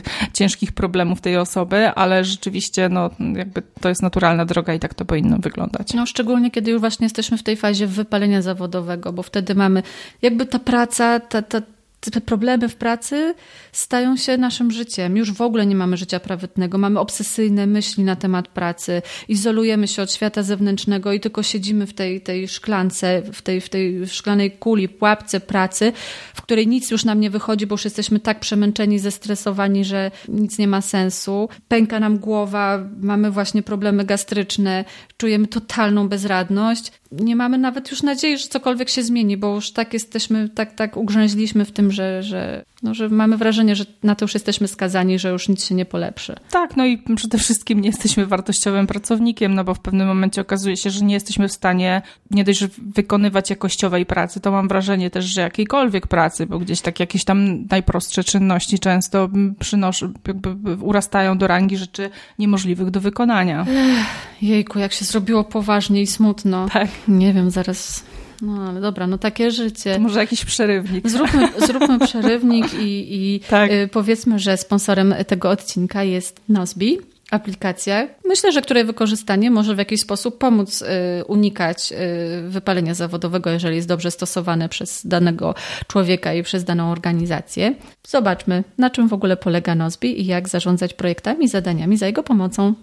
[0.70, 5.06] ciężkich problemów tej osoby, ale rzeczywiście no, jakby to jest naturalna droga i tak to
[5.06, 5.94] powinno wyglądać.
[5.94, 9.84] No szczególnie kiedy już właśnie jesteśmy w tej fazie wypalenia zawodowego, bo wtedy mamy
[10.22, 11.62] jakby ta praca, ta, ta
[12.00, 13.34] te problemy w pracy
[13.72, 15.18] stają się naszym życiem.
[15.18, 20.02] Już w ogóle nie mamy życia prywatnego, mamy obsesyjne myśli na temat pracy, izolujemy się
[20.02, 24.52] od świata zewnętrznego i tylko siedzimy w tej, tej szklance, w tej, w tej szklanej
[24.52, 25.94] kuli, pułapce pracy,
[26.34, 30.58] w której nic już nam nie wychodzi, bo już jesteśmy tak przemęczeni, zestresowani, że nic
[30.58, 31.50] nie ma sensu.
[31.68, 34.86] Pęka nam głowa, mamy właśnie problemy gastryczne,
[35.18, 36.92] czujemy totalną bezradność.
[37.12, 40.98] Nie mamy nawet już nadziei, że cokolwiek się zmieni, bo już tak jesteśmy, tak, tak
[40.98, 45.20] ugrzęźliśmy w tym, że, że, no, że mamy wrażenie, że na to już jesteśmy skazani,
[45.20, 46.36] że już nic się nie polepszy.
[46.52, 50.78] Tak, no i przede wszystkim nie jesteśmy wartościowym pracownikiem, no bo w pewnym momencie okazuje
[50.78, 55.26] się, że nie jesteśmy w stanie nie dość, wykonywać jakościowej pracy, to mam wrażenie też,
[55.26, 61.48] że jakiejkolwiek pracy, bo gdzieś tak jakieś tam najprostsze czynności często przynoszą, jakby urastają do
[61.48, 63.66] rangi rzeczy niemożliwych do wykonania.
[63.70, 66.70] Ech, jejku, jak się zrobiło poważnie i smutno.
[66.74, 66.88] Tak.
[67.08, 68.04] Nie wiem, zaraz
[68.42, 69.94] no ale dobra, no takie życie.
[69.94, 71.10] To może jakiś przerywnik.
[71.10, 73.72] Zróbmy, zróbmy przerywnik i, i tak.
[73.72, 77.00] Y, powiedzmy, że sponsorem tego odcinka jest Nozbi
[77.32, 80.86] aplikacja, myślę, że której wykorzystanie może w jakiś sposób pomóc y,
[81.26, 85.56] unikać y, wypalenia zawodowego, jeżeli jest dobrze stosowane przez danego
[85.88, 87.76] człowieka i przez daną organizację.
[88.08, 92.24] Zobaczmy, na czym w ogóle polega Nozbi i jak zarządzać projektami i zadaniami za jego
[92.24, 92.74] pomocą.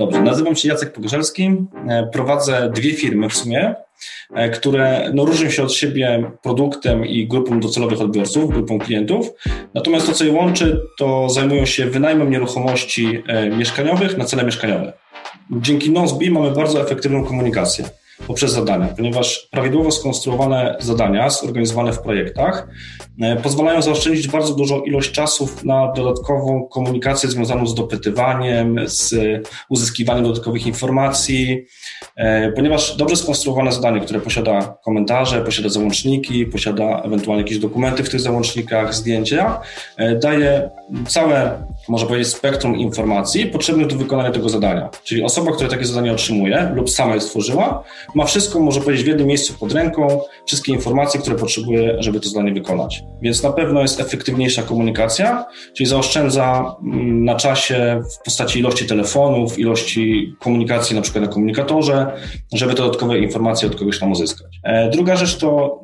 [0.00, 1.50] Dobrze, nazywam się Jacek Pogorzelski,
[1.88, 3.74] e, prowadzę dwie firmy w sumie,
[4.34, 9.30] e, które no, różnią się od siebie produktem i grupą docelowych odbiorców, grupą klientów.
[9.74, 14.92] Natomiast to, co je łączy, to zajmują się wynajmem nieruchomości e, mieszkaniowych na cele mieszkaniowe.
[15.50, 17.84] Dzięki Nozbi mamy bardzo efektywną komunikację.
[18.26, 22.68] Poprzez zadania, ponieważ prawidłowo skonstruowane zadania, zorganizowane w projektach,
[23.20, 29.14] e, pozwalają zaoszczędzić bardzo dużą ilość czasów na dodatkową komunikację związaną z dopytywaniem, z
[29.68, 31.64] uzyskiwaniem dodatkowych informacji,
[32.16, 38.10] e, ponieważ dobrze skonstruowane zadanie, które posiada komentarze, posiada załączniki, posiada ewentualnie jakieś dokumenty w
[38.10, 39.60] tych załącznikach, zdjęcia,
[39.96, 40.70] e, daje
[41.08, 44.88] całe, można powiedzieć, spektrum informacji potrzebnych do wykonania tego zadania.
[45.04, 49.08] Czyli osoba, która takie zadanie otrzymuje lub sama je stworzyła, ma wszystko, może powiedzieć, w
[49.08, 53.02] jednym miejscu pod ręką, wszystkie informacje, które potrzebuje, żeby to zadanie wykonać.
[53.22, 55.44] Więc na pewno jest efektywniejsza komunikacja,
[55.76, 62.06] czyli zaoszczędza mm, na czasie w postaci ilości telefonów, ilości komunikacji na przykład na komunikatorze,
[62.52, 64.60] żeby dodatkowe informacje od kogoś tam uzyskać.
[64.64, 65.80] E, druga rzecz to,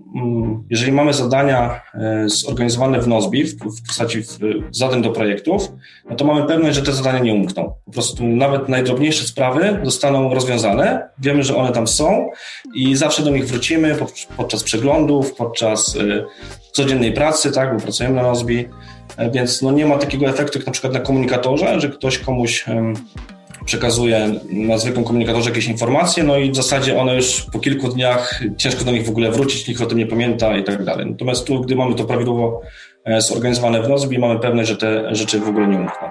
[0.71, 4.23] jeżeli mamy zadania e, zorganizowane w Nozbi, w postaci
[4.71, 5.73] zadań do projektów,
[6.11, 7.75] no to mamy pewność, że te zadania nie umkną.
[7.85, 12.31] Po prostu nawet najdrobniejsze sprawy zostaną rozwiązane, wiemy, że one tam są
[12.75, 13.97] i zawsze do nich wrócimy
[14.37, 16.25] podczas przeglądów, podczas y,
[16.73, 18.69] codziennej pracy, tak, bo pracujemy na Nozbi,
[19.17, 22.65] e, więc no nie ma takiego efektu jak na przykład na komunikatorze, że ktoś komuś
[23.65, 28.41] przekazuje na zwykłym komunikatorze jakieś informacje, no i w zasadzie one już po kilku dniach
[28.57, 31.07] ciężko do nich w ogóle wrócić, nikt o tym nie pamięta i tak dalej.
[31.11, 32.61] Natomiast tu, gdy mamy to prawidłowo
[33.05, 36.09] e, zorganizowane w Nozbi, mamy pewność, że te rzeczy w ogóle nie umkną.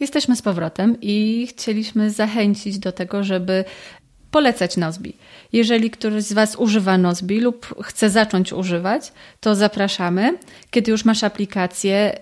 [0.00, 3.64] Jesteśmy z powrotem i chcieliśmy zachęcić do tego, żeby
[4.32, 5.16] polecać Nozbi.
[5.52, 10.38] Jeżeli któryś z Was używa Nozbi lub chce zacząć używać, to zapraszamy.
[10.70, 12.18] Kiedy już masz aplikację,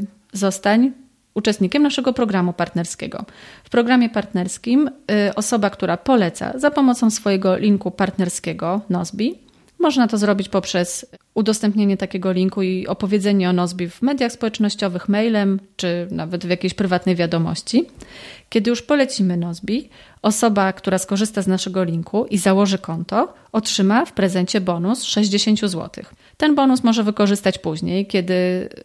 [0.00, 0.92] yy, zostań
[1.34, 3.24] uczestnikiem naszego programu partnerskiego.
[3.64, 9.38] W programie partnerskim yy, osoba, która poleca za pomocą swojego linku partnerskiego Nozbi,
[9.78, 15.60] można to zrobić poprzez udostępnienie takiego linku i opowiedzenie o Nozbi w mediach społecznościowych, mailem
[15.76, 17.86] czy nawet w jakiejś prywatnej wiadomości.
[18.48, 19.88] Kiedy już polecimy Nozbi,
[20.22, 26.04] osoba, która skorzysta z naszego linku i założy konto, otrzyma w prezencie bonus 60 zł.
[26.36, 28.34] Ten bonus może wykorzystać później, kiedy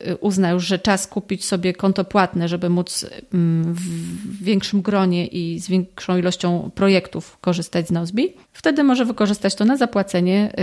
[0.07, 5.27] y, uzna już, że czas kupić sobie konto płatne, żeby móc mm, w większym gronie
[5.27, 8.33] i z większą ilością projektów korzystać z Nozbi.
[8.53, 10.53] Wtedy może wykorzystać to na zapłacenie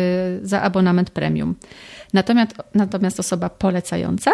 [0.42, 1.54] y, za abonament premium.
[2.12, 4.30] Natomiast, natomiast osoba polecająca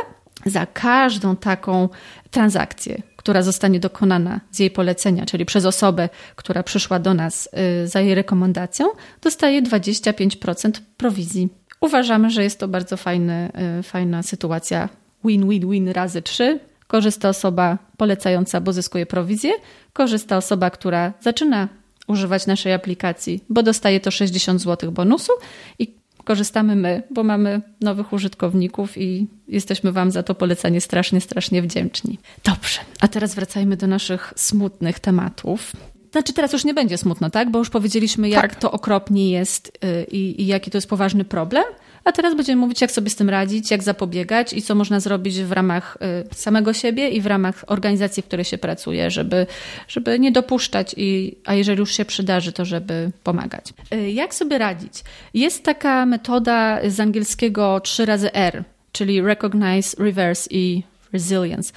[0.46, 1.88] za każdą taką
[2.30, 7.48] transakcję, która zostanie dokonana z jej polecenia, czyli przez osobę, która przyszła do nas
[7.84, 8.86] y, za jej rekomendacją,
[9.22, 11.48] dostaje 25% prowizji.
[11.80, 14.88] Uważamy, że jest to bardzo fajny, y, fajna sytuacja
[15.24, 16.60] win-win-win razy 3.
[16.86, 19.52] Korzysta osoba polecająca, bo zyskuje prowizję,
[19.92, 21.68] korzysta osoba, która zaczyna
[22.06, 25.32] używać naszej aplikacji, bo dostaje to 60 zł bonusu
[25.78, 25.94] i
[26.26, 32.18] korzystamy my, bo mamy nowych użytkowników i jesteśmy Wam za to polecenie strasznie, strasznie wdzięczni.
[32.44, 35.72] Dobrze, a teraz wracajmy do naszych smutnych tematów.
[36.12, 37.50] Znaczy teraz już nie będzie smutno, tak?
[37.50, 38.60] Bo już powiedzieliśmy, jak tak.
[38.60, 41.64] to okropnie jest y, i, i jaki to jest poważny problem.
[42.06, 45.40] A teraz będziemy mówić, jak sobie z tym radzić, jak zapobiegać i co można zrobić
[45.40, 45.98] w ramach
[46.30, 49.46] y, samego siebie i w ramach organizacji, w której się pracuje, żeby,
[49.88, 53.64] żeby nie dopuszczać, i, a jeżeli już się przydarzy, to żeby pomagać.
[53.94, 54.92] Y, jak sobie radzić?
[55.34, 61.72] Jest taka metoda z angielskiego 3 razy R, czyli Recognize, Reverse i Resilience.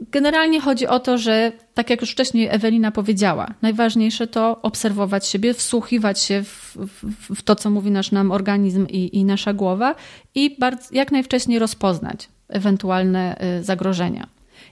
[0.00, 5.54] Generalnie chodzi o to, że tak jak już wcześniej Ewelina powiedziała, najważniejsze to obserwować siebie,
[5.54, 9.94] wsłuchiwać się w, w, w to, co mówi nasz nam organizm i, i nasza głowa
[10.34, 14.26] i bardzo, jak najwcześniej rozpoznać ewentualne y, zagrożenia.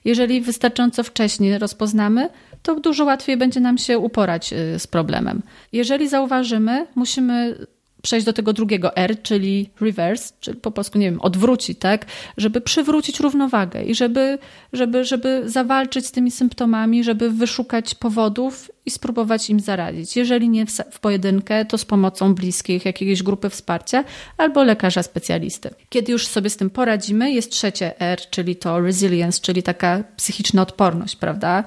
[0.05, 2.29] Jeżeli wystarczająco wcześnie rozpoznamy,
[2.63, 5.43] to dużo łatwiej będzie nam się uporać y, z problemem.
[5.73, 7.67] Jeżeli zauważymy, musimy
[8.03, 12.07] przejść do tego drugiego R, czyli reverse, czyli po polsku, nie wiem, odwrócić, tak?
[12.37, 14.39] Żeby przywrócić równowagę i żeby,
[14.73, 20.17] żeby, żeby zawalczyć z tymi symptomami, żeby wyszukać powodów i spróbować im zaradzić.
[20.17, 24.05] Jeżeli nie w pojedynkę, to z pomocą bliskich, jakiejś grupy wsparcia
[24.37, 25.71] albo lekarza specjalisty.
[25.89, 30.63] Kiedy już sobie z tym poradzimy, jest trzecie R, czyli to resilience, czyli taka psychiczna
[30.63, 31.65] odporność, prawda?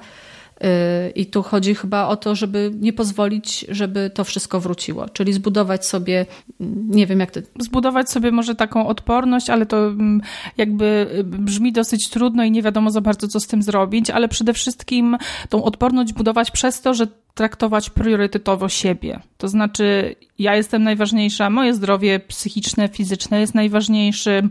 [0.64, 5.32] Y, I tu chodzi chyba o to, żeby nie pozwolić, żeby to wszystko wróciło, czyli
[5.32, 6.26] zbudować sobie,
[6.60, 7.40] mm, nie wiem jak to.
[7.58, 10.20] Zbudować sobie może taką odporność, ale to mm,
[10.56, 14.28] jakby y, brzmi dosyć trudno i nie wiadomo za bardzo, co z tym zrobić, ale
[14.28, 15.16] przede wszystkim
[15.48, 19.20] tą odporność budować przez to, że traktować priorytetowo siebie.
[19.38, 24.50] To znaczy, ja jestem najważniejsza, moje zdrowie psychiczne, fizyczne jest najważniejszym.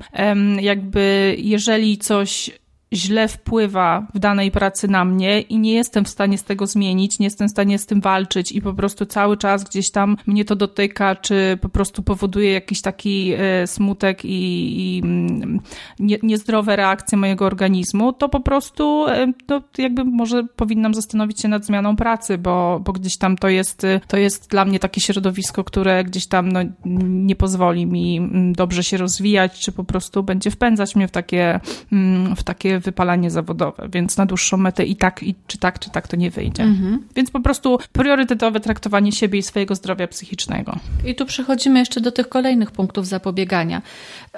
[0.62, 2.52] Jakby, jeżeli coś
[2.94, 7.20] źle wpływa w danej pracy na mnie i nie jestem w stanie z tego zmienić,
[7.20, 10.46] nie jestem w stanie z tym walczyć i po prostu cały czas gdzieś tam mnie
[10.46, 15.60] to dotyka, czy po prostu powoduje jakiś taki e, smutek i, i mm,
[16.00, 21.48] nie, niezdrowe reakcje mojego organizmu, to po prostu e, to jakby może powinnam zastanowić się
[21.48, 25.64] nad zmianą pracy, bo, bo gdzieś tam to jest, to jest dla mnie takie środowisko,
[25.64, 26.60] które gdzieś tam no,
[27.06, 31.60] nie pozwoli mi mm, dobrze się rozwijać, czy po prostu będzie wpędzać mnie w takie,
[31.92, 35.90] mm, w takie wypalanie zawodowe, więc na dłuższą metę i tak, i czy tak, czy
[35.90, 36.64] tak to nie wyjdzie.
[36.64, 37.04] Mhm.
[37.16, 40.80] Więc po prostu priorytetowe traktowanie siebie i swojego zdrowia psychicznego.
[41.06, 43.82] I tu przechodzimy jeszcze do tych kolejnych punktów zapobiegania.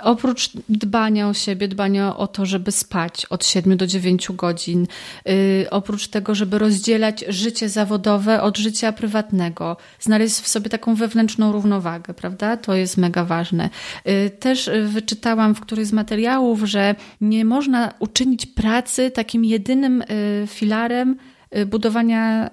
[0.01, 4.87] Oprócz dbania o siebie, dbania o to, żeby spać od 7 do 9 godzin,
[5.25, 5.33] yy,
[5.71, 12.13] oprócz tego, żeby rozdzielać życie zawodowe od życia prywatnego, znaleźć w sobie taką wewnętrzną równowagę,
[12.13, 12.57] prawda?
[12.57, 13.69] To jest mega ważne.
[14.05, 20.47] Yy, też wyczytałam w którymś z materiałów, że nie można uczynić pracy takim jedynym y,
[20.47, 21.17] filarem
[21.57, 22.51] y, budowania y,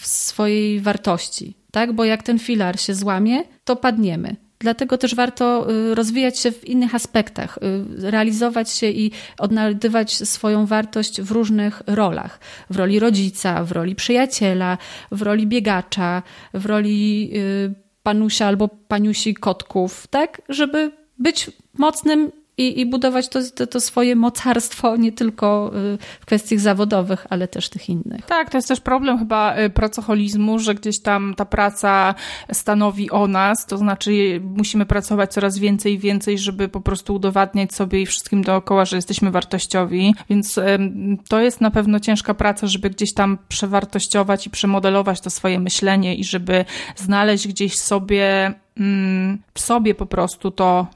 [0.00, 1.92] swojej wartości, tak?
[1.92, 4.36] Bo jak ten filar się złamie, to padniemy.
[4.58, 7.58] Dlatego też warto rozwijać się w innych aspektach,
[7.98, 12.40] realizować się i odnajdywać swoją wartość w różnych rolach.
[12.70, 14.78] W roli rodzica, w roli przyjaciela,
[15.12, 16.22] w roli biegacza,
[16.54, 17.32] w roli
[18.02, 20.42] panusia albo paniusi kotków, tak?
[20.48, 26.26] Żeby być mocnym i, i budować to, to, to, swoje mocarstwo nie tylko y, w
[26.26, 28.26] kwestiach zawodowych, ale też tych innych.
[28.26, 32.14] Tak, to jest też problem chyba y, pracoholizmu, że gdzieś tam ta praca
[32.52, 37.74] stanowi o nas, to znaczy musimy pracować coraz więcej i więcej, żeby po prostu udowadniać
[37.74, 40.60] sobie i wszystkim dookoła, że jesteśmy wartościowi, więc
[41.28, 46.14] to jest na pewno ciężka praca, żeby gdzieś tam przewartościować i przemodelować to swoje myślenie
[46.14, 46.64] i żeby
[46.96, 48.54] znaleźć gdzieś sobie
[49.54, 50.86] w sobie po prostu to,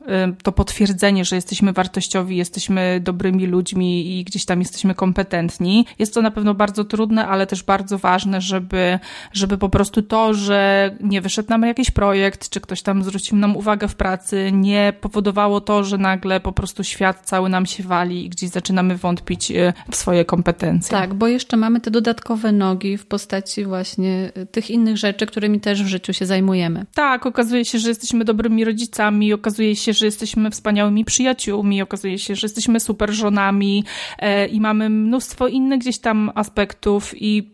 [0.43, 5.87] to potwierdzenie, że jesteśmy wartościowi, jesteśmy dobrymi ludźmi i gdzieś tam jesteśmy kompetentni.
[5.99, 8.99] Jest to na pewno bardzo trudne, ale też bardzo ważne, żeby,
[9.33, 13.57] żeby po prostu to, że nie wyszedł nam jakiś projekt, czy ktoś tam zwrócił nam
[13.57, 18.27] uwagę w pracy, nie powodowało to, że nagle po prostu świat cały nam się wali
[18.27, 20.91] i gdzieś zaczynamy wątpić y, w swoje kompetencje.
[20.91, 25.61] Tak, bo jeszcze mamy te dodatkowe nogi w postaci właśnie y, tych innych rzeczy, którymi
[25.61, 26.87] też w życiu się zajmujemy.
[26.95, 32.19] Tak, okazuje się, się, że jesteśmy dobrymi rodzicami, okazuje się, że jesteśmy wspaniałymi przyjaciółmi, okazuje
[32.19, 33.85] się, że jesteśmy super żonami
[34.19, 37.51] e, i mamy mnóstwo innych gdzieś tam aspektów i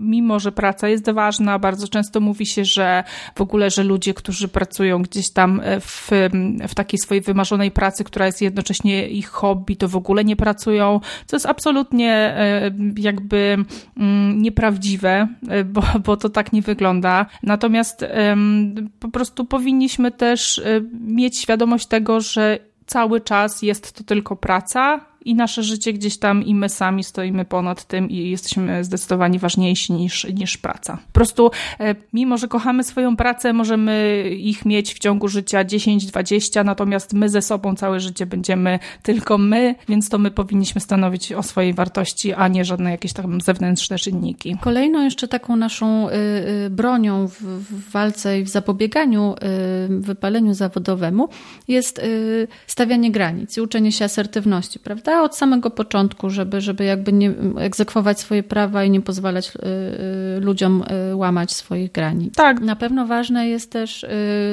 [0.00, 4.48] mimo, że praca jest ważna, bardzo często mówi się, że w ogóle, że ludzie, którzy
[4.48, 6.10] pracują gdzieś tam e, w,
[6.68, 11.00] w takiej swojej wymarzonej pracy, która jest jednocześnie ich hobby, to w ogóle nie pracują,
[11.26, 13.64] co jest absolutnie e, jakby
[14.36, 15.28] nieprawdziwe,
[15.64, 17.26] bo, bo to tak nie wygląda.
[17.42, 18.04] Natomiast
[19.00, 24.36] po prostu prostu powinniśmy też y, mieć świadomość tego, że cały czas jest to tylko
[24.36, 29.38] praca, i nasze życie gdzieś tam i my sami stoimy ponad tym i jesteśmy zdecydowanie
[29.38, 30.96] ważniejsi niż, niż praca.
[31.06, 36.64] Po prostu, e, mimo że kochamy swoją pracę, możemy ich mieć w ciągu życia 10-20,
[36.64, 41.42] natomiast my ze sobą całe życie będziemy tylko my, więc to my powinniśmy stanowić o
[41.42, 44.56] swojej wartości, a nie żadne jakieś tam zewnętrzne czynniki.
[44.60, 46.12] Kolejną jeszcze taką naszą y,
[46.66, 51.28] y, bronią w, w walce i w zapobieganiu y, wypaleniu zawodowemu
[51.68, 52.00] jest
[52.66, 55.09] stawianie granic i uczenie się asertywności, prawda?
[55.10, 55.24] Prawda?
[55.24, 59.58] Od samego początku, żeby, żeby jakby nie egzekwować swoje prawa i nie pozwalać y,
[60.36, 62.34] y, ludziom y, łamać swoich granic.
[62.34, 62.60] Tak.
[62.60, 64.06] Na pewno ważne jest też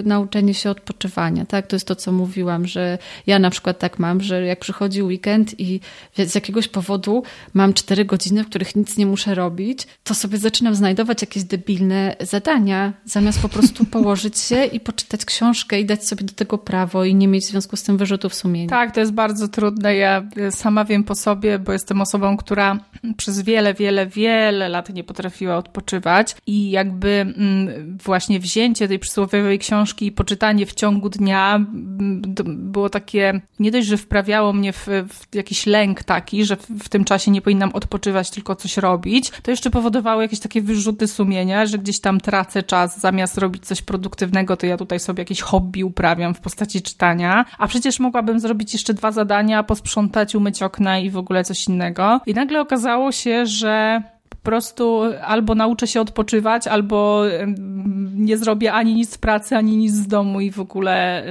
[0.03, 1.67] nauczenie się odpoczywania, tak?
[1.67, 5.59] To jest to, co mówiłam, że ja na przykład tak mam, że jak przychodzi weekend
[5.59, 5.79] i
[6.17, 10.75] z jakiegoś powodu mam cztery godziny, w których nic nie muszę robić, to sobie zaczynam
[10.75, 16.23] znajdować jakieś debilne zadania, zamiast po prostu położyć się i poczytać książkę i dać sobie
[16.23, 18.69] do tego prawo i nie mieć w związku z tym wyrzutów sumienia.
[18.69, 19.95] Tak, to jest bardzo trudne.
[19.95, 22.79] Ja sama wiem po sobie, bo jestem osobą, która
[23.17, 29.59] przez wiele, wiele, wiele lat nie potrafiła odpoczywać i jakby mm, właśnie wzięcie tej przysłowiowej
[29.59, 34.87] książki i poczytanie w ciągu dnia mm, było takie, nie dość, że wprawiało mnie w,
[35.09, 39.31] w jakiś lęk taki, że w, w tym czasie nie powinnam odpoczywać, tylko coś robić,
[39.43, 43.81] to jeszcze powodowało jakieś takie wyrzuty sumienia, że gdzieś tam tracę czas, zamiast robić coś
[43.81, 48.73] produktywnego, to ja tutaj sobie jakieś hobby uprawiam w postaci czytania, a przecież mogłabym zrobić
[48.73, 52.21] jeszcze dwa zadania, posprzątać, umyć okna i w ogóle coś innego.
[52.25, 57.23] I nagle okazało się, że po prostu albo nauczę się odpoczywać, albo
[58.13, 61.23] nie zrobię ani nic z pracy, ani nic z domu i w ogóle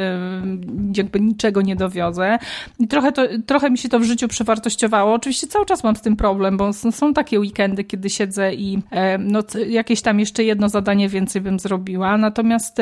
[0.96, 2.38] jakby niczego nie dowiozę.
[2.78, 5.14] I trochę, to, trochę mi się to w życiu przewartościowało.
[5.14, 8.78] Oczywiście cały czas mam z tym problem, bo są takie weekendy, kiedy siedzę i
[9.18, 12.16] no, jakieś tam jeszcze jedno zadanie więcej bym zrobiła.
[12.16, 12.78] Natomiast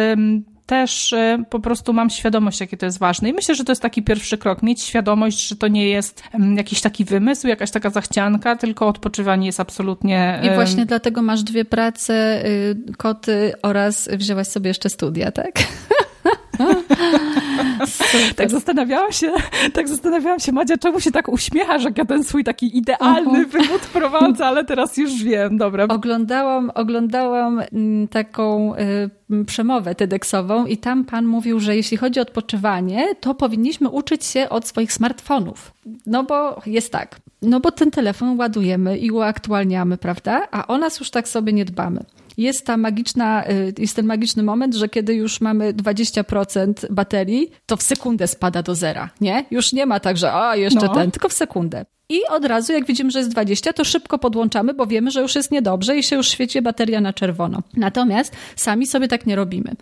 [0.67, 3.29] też y, po prostu mam świadomość, jakie to jest ważne.
[3.29, 6.23] I myślę, że to jest taki pierwszy krok, mieć świadomość, że to nie jest
[6.57, 10.41] jakiś taki wymysł, jakaś taka zachcianka, tylko odpoczywanie jest absolutnie...
[10.43, 15.53] I właśnie dlatego masz dwie prace, y, koty oraz wzięłaś sobie jeszcze studia, tak?
[18.37, 19.33] tak zastanawiałam się,
[19.73, 23.49] tak zastanawiałam się, Madzia, czemu się tak uśmiechasz, jak ja ten swój taki idealny uh-huh.
[23.49, 25.85] wywód prowadzę, ale teraz już wiem, dobra.
[25.85, 28.75] Oglądałam, oglądałam mm, taką
[29.31, 34.25] y, przemowę TEDxową i tam pan mówił, że jeśli chodzi o odpoczywanie, to powinniśmy uczyć
[34.25, 35.73] się od swoich smartfonów.
[36.07, 40.49] No bo jest tak, no bo ten telefon ładujemy i uaktualniamy, prawda?
[40.51, 42.05] A o nas już tak sobie nie dbamy
[42.37, 47.77] jest ta magiczna, y, jest ten magiczny moment, że kiedy już mamy 20% baterii, to
[47.77, 49.45] w sekundę spada do zera, nie?
[49.51, 50.95] Już nie ma tak, że a, jeszcze no.
[50.95, 51.85] ten, tylko w sekundę.
[52.09, 55.35] I od razu, jak widzimy, że jest 20, to szybko podłączamy, bo wiemy, że już
[55.35, 57.63] jest niedobrze i się już świeci bateria na czerwono.
[57.77, 59.73] Natomiast sami sobie tak nie robimy.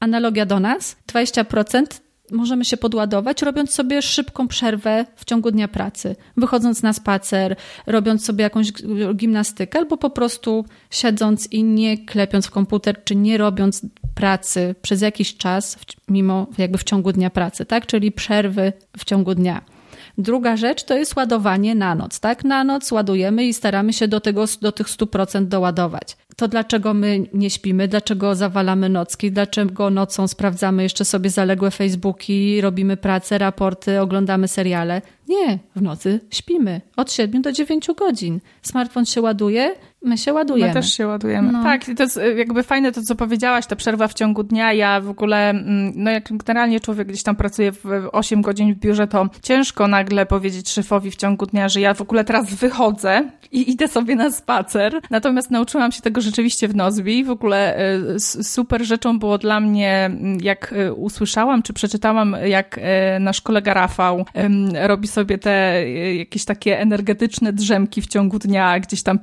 [0.00, 1.84] Analogia do nas, 20%
[2.32, 7.56] możemy się podładować, robiąc sobie szybką przerwę w ciągu dnia pracy, wychodząc na spacer,
[7.86, 8.72] robiąc sobie jakąś
[9.14, 13.82] gimnastykę, albo po prostu siedząc i nie klepiąc w komputer, czy nie robiąc
[14.14, 17.86] pracy przez jakiś czas, mimo jakby w ciągu dnia pracy, tak?
[17.86, 19.75] Czyli przerwy w ciągu dnia.
[20.18, 22.44] Druga rzecz to jest ładowanie na noc, tak?
[22.44, 27.26] Na noc ładujemy i staramy się do, tego, do tych 100% doładować to dlaczego my
[27.34, 34.00] nie śpimy, dlaczego zawalamy nocki, dlaczego nocą sprawdzamy jeszcze sobie zaległe Facebooki, robimy pracę, raporty,
[34.00, 35.02] oglądamy seriale.
[35.28, 38.40] Nie, w nocy śpimy od 7 do 9 godzin.
[38.62, 40.68] Smartfon się ładuje, my się ładujemy.
[40.68, 41.52] My też się ładujemy.
[41.52, 41.62] No.
[41.62, 44.72] Tak, to jest y, jakby fajne to, co powiedziałaś, ta przerwa w ciągu dnia.
[44.72, 48.78] Ja w ogóle, mm, no jak generalnie człowiek gdzieś tam pracuje w 8 godzin w
[48.78, 53.30] biurze, to ciężko nagle powiedzieć szefowi w ciągu dnia, że ja w ogóle teraz wychodzę
[53.52, 55.00] i idę sobie na spacer.
[55.10, 57.24] Natomiast nauczyłam się tego rzeczywiście w Nozbi.
[57.24, 57.78] W ogóle
[58.14, 62.80] y, super rzeczą było dla mnie, mm, jak y, usłyszałam, czy przeczytałam, jak
[63.20, 64.24] nasz kolega Rafał
[64.86, 65.84] robi sobie te
[66.14, 69.18] jakieś takie energetyczne drzemki w ciągu dnia, gdzieś tam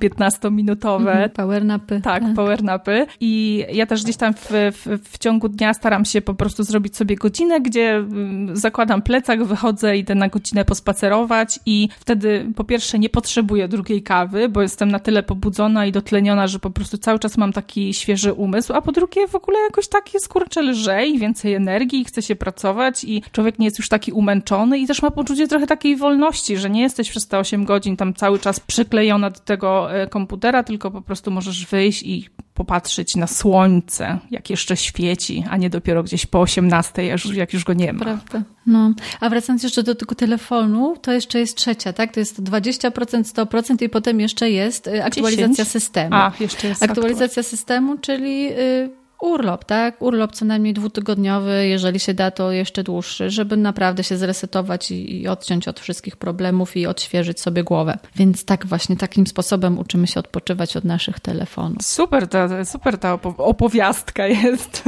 [0.64, 1.10] 15-minutowe.
[1.10, 2.00] Mhm, power napy.
[2.00, 3.06] Tak, tak, power napy.
[3.20, 6.96] I ja też gdzieś tam w, w, w, ciągu dnia staram się po prostu zrobić
[6.96, 12.98] sobie godzinę, gdzie mm, zakładam plecak, wychodzę, idę na godzinę pospacerować i wtedy po pierwsze
[12.98, 17.18] nie potrzebuję drugiej kawy, bo jestem na tyle pobudzona i dotleniona, że po prostu cały
[17.18, 21.18] czas mam taki świeży umysł, a po drugie w ogóle jakoś tak jest kurczę lżej,
[21.18, 25.10] więcej energii, chce się pracować i człowiek nie jest już taki umęczony i też ma
[25.10, 29.30] poczucie trochę takiej wolności, że nie jesteś przez te 8 godzin tam cały czas przyklejona
[29.30, 30.06] do tego e,
[30.54, 35.70] komputera, tylko po prostu możesz wyjść i popatrzeć na słońce, jak jeszcze świeci, a nie
[35.70, 38.04] dopiero gdzieś po 18, jak już go nie ma.
[38.04, 38.42] Prawda.
[38.66, 38.92] No.
[39.20, 42.14] A wracając jeszcze do tego telefonu, to jeszcze jest trzecia, tak?
[42.14, 42.90] To jest 20%,
[43.22, 45.68] 100% i potem jeszcze jest e, aktualizacja 10?
[45.68, 46.14] systemu.
[46.14, 50.02] A, jeszcze jest aktualizacja systemu, czyli y, urlop, tak?
[50.02, 55.22] Urlop co najmniej dwutygodniowy, jeżeli się da, to jeszcze dłuższy, żeby naprawdę się zresetować i,
[55.22, 57.98] i odciąć od wszystkich problemów i odświeżyć sobie głowę.
[58.16, 61.82] Więc tak właśnie takim sposobem uczymy się odpoczywać od naszych telefonów.
[61.82, 64.82] Super ta, super ta opowiastka jest.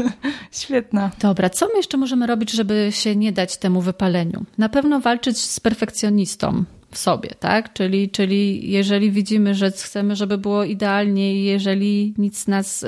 [0.52, 1.10] Świetna.
[1.20, 4.44] Dobra, co my jeszcze możemy robić, żeby się nie dać temu wypaleniu?
[4.58, 7.72] Na pewno walczyć z perfekcjonistą w sobie, tak?
[7.72, 12.86] Czyli, czyli jeżeli widzimy, że chcemy, żeby było idealnie i jeżeli nic nas y,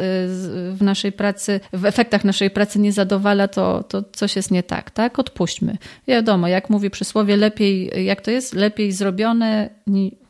[0.72, 4.90] w naszej pracy, w efektach naszej pracy nie zadowala, to, to coś jest nie tak,
[4.90, 5.18] tak?
[5.18, 5.76] Odpuśćmy.
[6.08, 8.54] Wiadomo, jak mówi przysłowie, lepiej, jak to jest?
[8.54, 9.70] Lepiej zrobione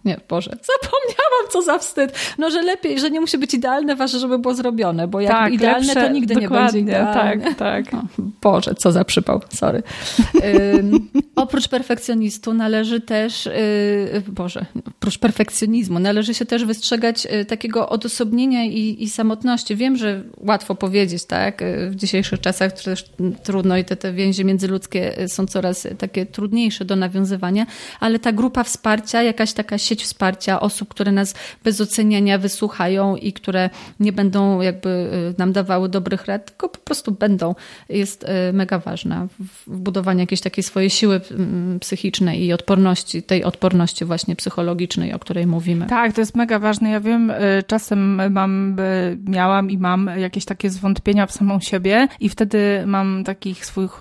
[0.09, 2.13] nie, Boże, zapomniałam, co za wstyd.
[2.39, 5.53] No, że lepiej, że nie musi być idealne, ważne, żeby było zrobione, bo jak tak,
[5.53, 7.15] idealne, lepsze, to nigdy nie będzie idealne.
[7.45, 7.93] Tak, tak.
[7.93, 8.05] No,
[8.43, 9.83] Boże, co za przypał, sorry.
[11.37, 18.65] oprócz perfekcjonistu należy też, yy, Boże, oprócz perfekcjonizmu należy się też wystrzegać y, takiego odosobnienia
[18.65, 19.77] i, i samotności.
[19.77, 23.05] Wiem, że łatwo powiedzieć, tak, y, w dzisiejszych czasach też
[23.43, 27.67] trudno i te, te więzi międzyludzkie y, są coraz takie trudniejsze do nawiązywania,
[28.01, 31.35] ale ta grupa wsparcia, jakaś taka sieć wsparcia osób, które nas
[31.65, 33.71] bez oceniania wysłuchają i które
[34.01, 37.55] nie będą jakby y, nam dawały dobrych rad, tylko po prostu będą,
[37.89, 39.27] jest y, mega ważna
[39.67, 45.19] w budowaniu jakiejś takiej swojej siły mm, psychicznej i odporności, tej odporności właśnie psychologicznej, o
[45.19, 45.87] której mówimy.
[45.87, 46.91] Tak, to jest mega ważne.
[46.91, 48.77] Ja wiem, y, czasem mam,
[49.25, 53.99] miałam i mam jakieś takie zwątpienia w samą siebie i wtedy mam takich swoich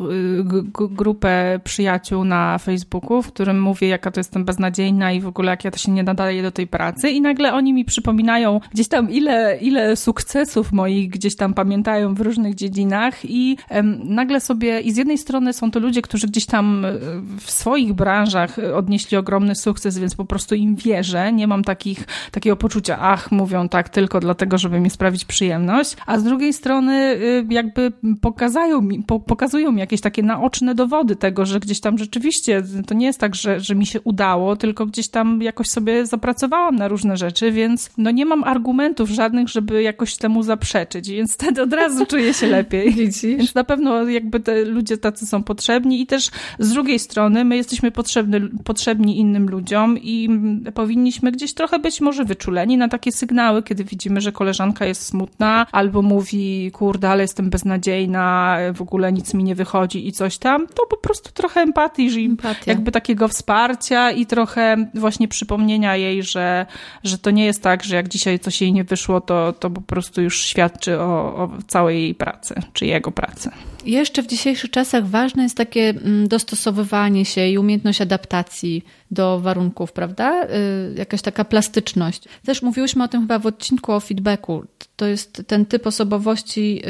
[0.73, 5.63] grupę przyjaciół na Facebooku, w którym mówię, jaka to jestem beznadziejna i w ogóle jak
[5.63, 9.11] ja to się nie nadaje do tej pracy i nagle oni mi przypominają gdzieś tam
[9.11, 14.91] ile, ile sukcesów moich gdzieś tam pamiętają w różnych dziedzinach i em, nagle sobie i
[14.91, 16.93] z jednej strony są to ludzie, którzy gdzieś tam e,
[17.39, 22.55] w swoich branżach odnieśli ogromny sukces, więc po prostu im wierzę, nie mam takich, takiego
[22.55, 27.45] poczucia, ach, mówią tak tylko dlatego, żeby mi sprawić przyjemność, a z drugiej strony y,
[27.49, 32.93] jakby pokazują mi, pokazują mi jakieś takie naoczne dowody tego, że gdzieś tam rzeczywiście to
[32.93, 36.87] nie jest tak, że, że mi się udało, tylko gdzieś tam jakoś sobie zapracowałam na
[36.87, 41.73] różne rzeczy, więc no nie mam argumentów żadnych, żeby jakoś temu zaprzeczyć, więc wtedy od
[41.73, 42.93] razu czuję się lepiej.
[42.93, 43.37] Widzisz?
[43.37, 47.55] Więc na pewno jakby te ludzie tacy są potrzebni i też z drugiej strony my
[47.57, 50.29] jesteśmy potrzebny, potrzebni innym ludziom i
[50.73, 55.67] powinniśmy gdzieś trochę być może wyczuleni na takie sygnały, kiedy widzimy, że koleżanka jest smutna
[55.71, 60.67] albo mówi, kurde, ale jestem beznadziejna, w ogóle nic mi nie wychodzi i coś tam,
[60.67, 62.19] to po prostu trochę empatii, że
[62.65, 65.56] jakby takiego wsparcia i trochę właśnie przypomnienia
[65.93, 66.65] jej, że,
[67.03, 69.81] że to nie jest tak, że jak dzisiaj coś jej nie wyszło, to, to po
[69.81, 73.49] prostu już świadczy o, o całej jej pracy, czy jego pracy.
[73.85, 79.91] Jeszcze w dzisiejszych czasach ważne jest takie mm, dostosowywanie się i umiejętność adaptacji do warunków,
[79.91, 80.43] prawda?
[80.43, 82.23] Y, jakaś taka plastyczność.
[82.45, 84.65] Też mówiłyśmy o tym chyba w odcinku o feedbacku.
[84.97, 86.81] To jest ten typ osobowości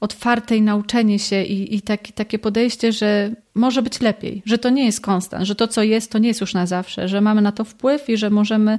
[0.00, 4.84] otwartej nauczenie się i, i taki, takie podejście, że może być lepiej, że to nie
[4.84, 7.52] jest konstant, że to, co jest, to nie jest już na zawsze, że mamy na
[7.52, 8.78] to wpływ i że możemy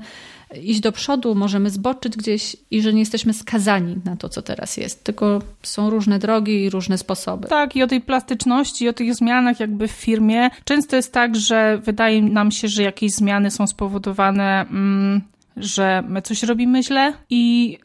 [0.61, 4.78] iść do przodu, możemy zboczyć gdzieś i że nie jesteśmy skazani na to, co teraz
[4.78, 7.47] jest, tylko są różne drogi i różne sposoby.
[7.47, 10.49] Tak, i o tej plastyczności, i o tych zmianach jakby w firmie.
[10.64, 15.22] Często jest tak, że wydaje nam się, że jakieś zmiany są spowodowane mm,
[15.58, 17.78] że my coś robimy źle i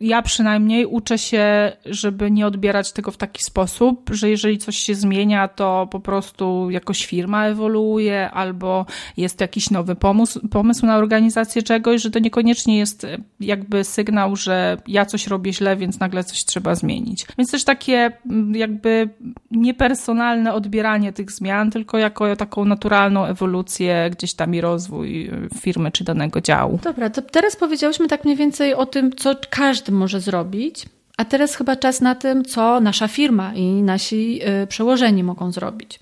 [0.00, 4.94] ja przynajmniej uczę się, żeby nie odbierać tego w taki sposób, że jeżeli coś się
[4.94, 8.86] zmienia, to po prostu jakoś firma ewoluuje albo
[9.16, 13.06] jest jakiś nowy pomysł, pomysł na organizację czegoś, że to niekoniecznie jest
[13.40, 17.26] jakby sygnał, że ja coś robię źle, więc nagle coś trzeba zmienić.
[17.38, 18.12] Więc też takie
[18.52, 19.08] jakby
[19.50, 26.04] niepersonalne odbieranie tych zmian, tylko jako taką naturalną ewolucję gdzieś tam i rozwój firmy czy
[26.04, 26.78] danego działu.
[26.82, 30.86] Dobra, Dobra, to teraz powiedziałyśmy tak mniej więcej o tym, co każdy może zrobić,
[31.16, 36.00] a teraz chyba czas na tym, co nasza firma i nasi y, przełożeni mogą zrobić.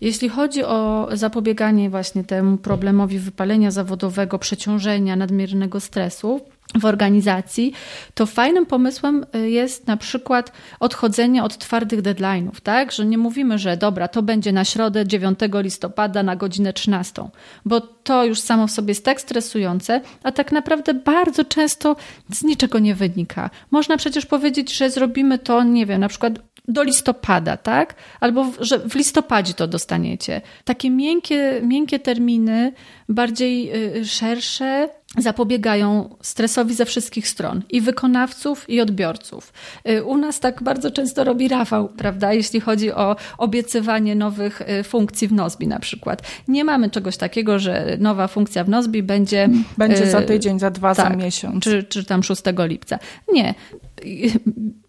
[0.00, 6.40] Jeśli chodzi o zapobieganie właśnie temu problemowi wypalenia zawodowego, przeciążenia, nadmiernego stresu,
[6.74, 7.72] w organizacji,
[8.14, 12.92] to fajnym pomysłem y, jest na przykład odchodzenie od twardych deadline'ów, tak?
[12.92, 17.28] Że nie mówimy, że dobra, to będzie na środę 9 listopada na godzinę 13,
[17.64, 21.96] bo to już samo w sobie jest tak stresujące, a tak naprawdę bardzo często
[22.30, 23.50] z niczego nie wynika.
[23.70, 26.38] Można przecież powiedzieć, że zrobimy to, nie wiem, na przykład
[26.68, 27.94] do listopada, tak?
[28.20, 30.40] Albo że w listopadzie to dostaniecie.
[30.64, 32.72] Takie miękkie, miękkie terminy,
[33.08, 34.88] bardziej y, szersze,
[35.18, 39.52] zapobiegają stresowi ze wszystkich stron i wykonawców, i odbiorców.
[39.88, 44.82] Y, u nas tak bardzo często robi Rafał, prawda, jeśli chodzi o obiecywanie nowych y,
[44.82, 46.22] funkcji w Nozbi na przykład.
[46.48, 49.48] Nie mamy czegoś takiego, że nowa funkcja w Nozbi będzie...
[49.78, 51.64] Będzie za tydzień, za dwa, tak, za miesiąc.
[51.64, 52.98] Czy, czy tam 6 lipca.
[53.32, 53.54] Nie.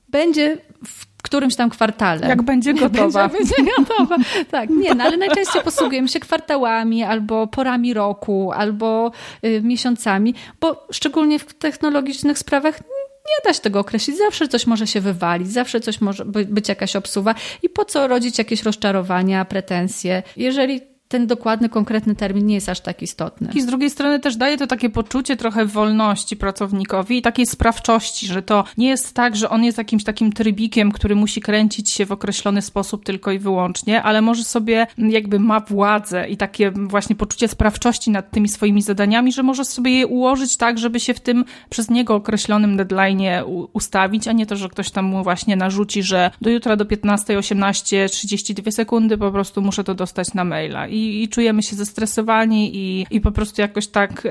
[0.09, 2.28] Będzie w którymś tam kwartale.
[2.28, 3.28] Jak będzie gotowa.
[3.28, 4.15] Będzie, będzie gotowa.
[4.51, 9.11] Tak, nie, no ale najczęściej posługujemy się kwartałami, albo porami roku, albo
[9.45, 12.82] y, miesiącami, bo szczególnie w technologicznych sprawach
[13.26, 14.17] nie da się tego określić.
[14.17, 18.38] Zawsze coś może się wywalić, zawsze coś może być jakaś obsuwa i po co rodzić
[18.38, 20.23] jakieś rozczarowania, pretensje.
[20.38, 23.49] Jeżeli ten dokładny, konkretny termin nie jest aż tak istotny.
[23.56, 28.28] I z drugiej strony też daje to takie poczucie trochę wolności pracownikowi i takiej sprawczości,
[28.28, 32.06] że to nie jest tak, że on jest jakimś takim trybikiem, który musi kręcić się
[32.06, 37.16] w określony sposób tylko i wyłącznie, ale może sobie jakby ma władzę i takie właśnie
[37.16, 41.20] poczucie sprawczości nad tymi swoimi zadaniami, że może sobie je ułożyć tak, żeby się w
[41.20, 46.03] tym przez niego określonym deadline'ie ustawić, a nie to, że ktoś tam mu właśnie narzuci,
[46.03, 51.24] że do jutra do 15.18 32 sekundy po prostu muszę to dostać na maila i,
[51.24, 54.24] i czujemy się zestresowani i, i po prostu jakoś tak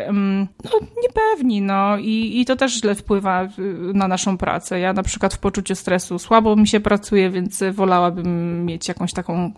[0.64, 0.70] no,
[1.02, 3.48] niepewni, no I, i to też źle wpływa y,
[3.94, 4.80] na naszą pracę.
[4.80, 9.52] Ja na przykład w poczuciu stresu słabo mi się pracuje, więc wolałabym mieć jakąś taką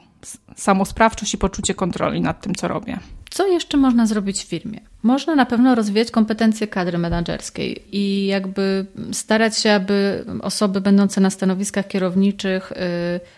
[0.56, 2.98] samosprawczość i poczucie kontroli nad tym, co robię.
[3.36, 4.80] Co jeszcze można zrobić w firmie?
[5.02, 11.30] Można na pewno rozwijać kompetencje kadry menedżerskiej i jakby starać się, aby osoby będące na
[11.30, 12.76] stanowiskach kierowniczych y,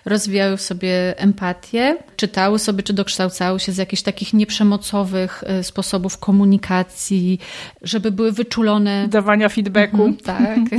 [0.05, 6.19] rozwijały w sobie empatię, czytały sobie czy dokształcały się z jakichś takich nieprzemocowych y, sposobów
[6.19, 7.39] komunikacji,
[7.83, 9.09] żeby były wyczulone.
[9.09, 10.05] Dawania feedbacku.
[10.05, 10.59] Mhm, tak.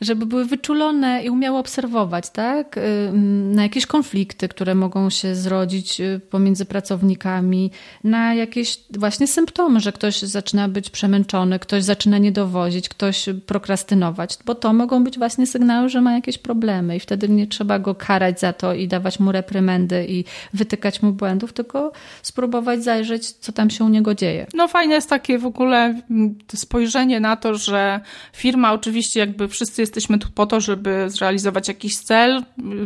[0.00, 2.76] żeby były wyczulone i umiały obserwować, tak?
[2.76, 3.12] Y,
[3.54, 7.70] na jakieś konflikty, które mogą się zrodzić pomiędzy pracownikami,
[8.04, 14.38] na jakieś właśnie symptomy, że ktoś zaczyna być przemęczony, ktoś zaczyna nie dowozić, ktoś prokrastynować,
[14.44, 17.94] bo to mogą być właśnie sygnały, że ma jakieś problemy i wtedy nie trzeba go
[17.94, 20.24] karać za to i dawać mu reprymendy i
[20.54, 24.46] wytykać mu błędów, tylko spróbować zajrzeć, co tam się u niego dzieje.
[24.54, 28.00] No fajne jest takie w ogóle mm, spojrzenie na to, że
[28.32, 32.42] firma, oczywiście jakby wszyscy jesteśmy tu po to, żeby zrealizować jakiś cel,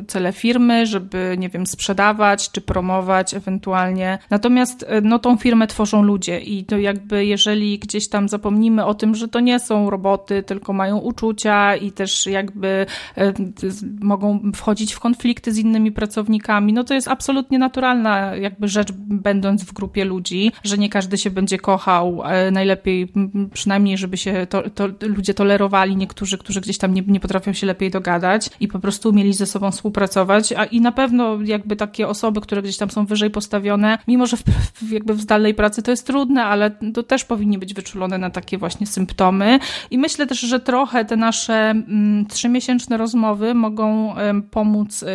[0.09, 4.19] cele firmy, żeby, nie wiem, sprzedawać czy promować ewentualnie.
[4.31, 8.95] Natomiast e, no tą firmę tworzą ludzie i to jakby jeżeli gdzieś tam zapomnimy o
[8.95, 12.87] tym, że to nie są roboty, tylko mają uczucia i też jakby
[13.17, 13.33] e,
[14.01, 19.65] mogą wchodzić w konflikty z innymi pracownikami, no to jest absolutnie naturalna jakby rzecz, będąc
[19.65, 23.13] w grupie ludzi, że nie każdy się będzie kochał, e, najlepiej
[23.53, 27.67] przynajmniej, żeby się to, to ludzie tolerowali, niektórzy, którzy gdzieś tam nie, nie potrafią się
[27.67, 32.09] lepiej dogadać i po prostu umieli ze sobą współpracować, a i na pewno jakby takie
[32.09, 34.43] osoby, które gdzieś tam są wyżej postawione, mimo że w,
[34.91, 38.59] jakby w zdalnej pracy to jest trudne, ale to też powinni być wyczulone na takie
[38.59, 39.59] właśnie symptomy.
[39.91, 44.15] I myślę też, że trochę te nasze mm, trzymiesięczne rozmowy mogą
[44.51, 45.07] pomóc y,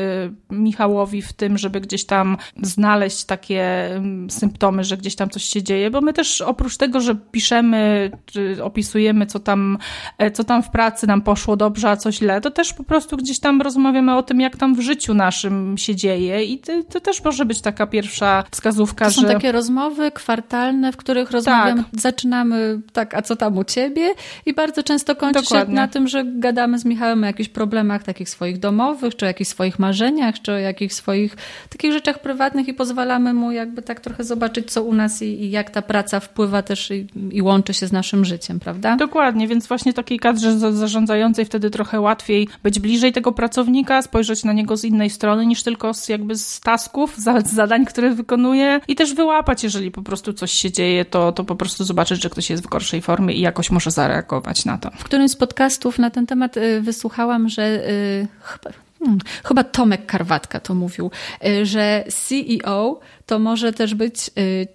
[0.49, 3.89] Michałowi w tym, żeby gdzieś tam znaleźć takie
[4.30, 8.63] symptomy, że gdzieś tam coś się dzieje, bo my też oprócz tego, że piszemy, czy
[8.63, 9.78] opisujemy, co tam,
[10.18, 13.18] e, co tam w pracy nam poszło dobrze, a co źle, to też po prostu
[13.18, 16.43] gdzieś tam rozmawiamy o tym, jak tam w życiu naszym się dzieje.
[16.43, 19.22] I to, to też może być taka pierwsza wskazówka, to że...
[19.22, 22.01] są takie rozmowy kwartalne, w których rozmawiamy, tak.
[22.01, 24.09] zaczynamy tak, a co tam u ciebie
[24.45, 25.75] i bardzo często kończy Dokładnie.
[25.75, 29.27] się na tym, że gadamy z Michałem o jakichś problemach takich swoich domowych, czy o
[29.27, 31.35] jakichś swoich marzeniach, czy o jakichś swoich
[31.69, 35.51] takich rzeczach prywatnych i pozwalamy mu jakby tak trochę zobaczyć, co u nas i, i
[35.51, 38.95] jak ta praca wpływa też i, i, łączy się z naszym życiem, prawda?
[38.95, 44.53] Dokładnie, więc właśnie takiej kadrze zarządzającej wtedy trochę łatwiej być bliżej tego pracownika, spojrzeć na
[44.53, 48.95] niego z innej strony niż tylko z jakby z tasków, z zadań, które wykonuje i
[48.95, 52.49] też wyłapać, jeżeli po prostu coś się dzieje, to, to po prostu zobaczyć, że ktoś
[52.49, 54.91] jest w gorszej formie i jakoś może zareagować na to.
[54.97, 60.05] W którymś z podcastów na ten temat y, wysłuchałam, że y, chyba Hmm, chyba Tomek
[60.05, 61.11] Karwatka to mówił,
[61.45, 64.31] y, że CEO to może też być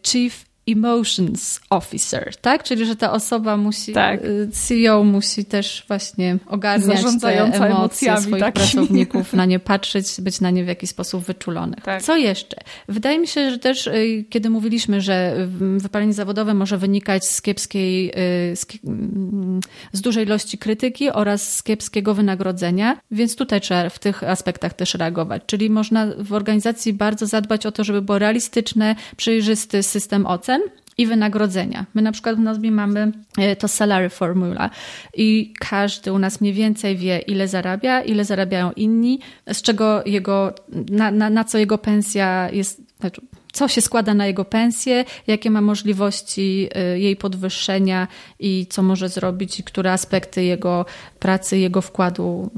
[0.06, 2.64] Chief Emotions Officer, tak?
[2.64, 4.24] Czyli, że ta osoba musi, tak.
[4.24, 8.52] Y, CEO musi też właśnie ogarniać te emocje swoich takimi.
[8.52, 11.76] pracowników, na nie patrzeć, być na nie w jakiś sposób wyczulony.
[11.84, 12.02] Tak.
[12.02, 12.56] Co jeszcze?
[12.88, 18.08] Wydaje mi się, że też y, kiedy mówiliśmy, że wypalenie zawodowe może wynikać z kiepskiej,
[18.52, 19.60] y, z, mm,
[19.92, 24.94] z dużej ilości krytyki oraz z kiepskiego wynagrodzenia, więc tutaj trzeba w tych aspektach też
[24.94, 25.42] reagować.
[25.46, 30.51] Czyli można w organizacji bardzo zadbać o to, żeby był realistyczny, przejrzysty system ocen,
[30.98, 31.86] i wynagrodzenia.
[31.94, 34.70] My na przykład w Nozbi mamy e, to salary formula
[35.14, 39.20] i każdy u nas mniej więcej wie, ile zarabia, ile zarabiają inni,
[39.52, 40.54] z czego jego,
[40.90, 43.20] na, na, na co jego pensja jest, znaczy
[43.52, 49.08] co się składa na jego pensję, jakie ma możliwości y, jej podwyższenia i co może
[49.08, 50.86] zrobić, i które aspekty jego
[51.22, 52.50] pracy, jego wkładu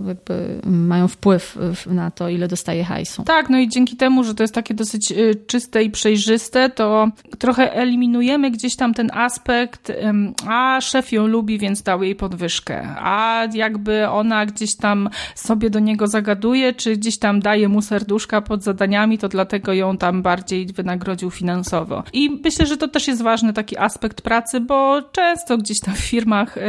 [0.65, 3.23] mają wpływ na to, ile dostaje hajsu.
[3.23, 7.09] Tak, no i dzięki temu, że to jest takie dosyć y, czyste i przejrzyste, to
[7.39, 9.93] trochę eliminujemy gdzieś tam ten aspekt,
[10.49, 15.79] a szef ją lubi, więc dał jej podwyżkę, a jakby ona gdzieś tam sobie do
[15.79, 20.67] niego zagaduje, czy gdzieś tam daje mu serduszka pod zadaniami, to dlatego ją tam bardziej
[20.67, 22.03] wynagrodził finansowo.
[22.13, 25.99] I myślę, że to też jest ważny taki aspekt pracy, bo często gdzieś tam w
[25.99, 26.63] firmach y,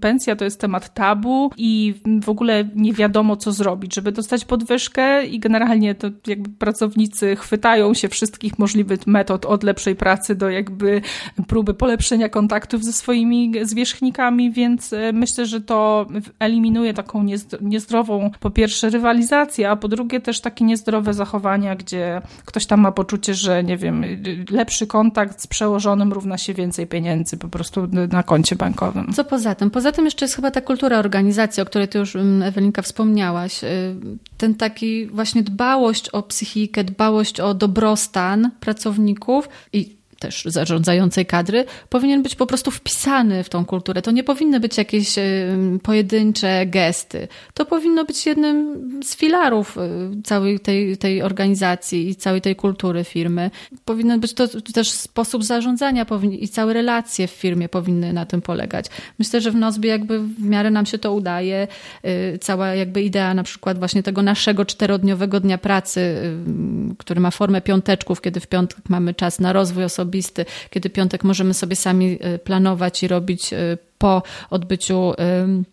[0.00, 5.26] pensja to jest temat tabu i w ogóle nie wiadomo, co zrobić, żeby dostać podwyżkę
[5.26, 11.02] i generalnie to jakby pracownicy chwytają się wszystkich możliwych metod od lepszej pracy do jakby
[11.48, 16.06] próby polepszenia kontaktów ze swoimi zwierzchnikami, więc y, myślę, że to
[16.38, 17.26] eliminuje taką
[17.60, 22.92] niezdrową po pierwsze rywalizację, a po drugie też takie niezdrowe zachowania, gdzie ktoś tam ma
[22.92, 24.04] poczucie, że nie wiem,
[24.50, 29.12] lepszy kontakt z przełożonym równa się więcej pieniędzy po prostu na koncie bankowym.
[29.12, 29.70] Co poza tym?
[29.70, 33.64] Poza tym jeszcze jest chyba ta kultura organizacji, o której ty już mm, Ewelinka wspomniałaś.
[33.64, 33.96] Y,
[34.38, 42.22] ten taki właśnie dbałość o psychikę, dbałość o dobrostan pracowników i też zarządzającej kadry, powinien
[42.22, 44.02] być po prostu wpisany w tą kulturę.
[44.02, 45.14] To nie powinny być jakieś
[45.82, 47.28] pojedyncze gesty.
[47.54, 53.04] To powinno być jednym z filarów y, całej tej, tej organizacji i całej tej kultury
[53.04, 53.50] firmy.
[53.84, 56.06] Powinien być to też sposób zarządzania
[56.40, 58.86] i całe relacje w firmie powinny na tym polegać.
[59.18, 61.68] Myślę, że w Nozbi jakby w miarę nam się to udaje.
[62.04, 66.16] Y, cała jakby idea na przykład właśnie tego naszego czterodniowego dnia pracy,
[66.98, 71.24] który ma formę piąteczków, kiedy w piątek mamy czas na rozwój osobisty, osobisty, kiedy piątek
[71.24, 75.12] możemy sobie sami e, planować i robić e, po odbyciu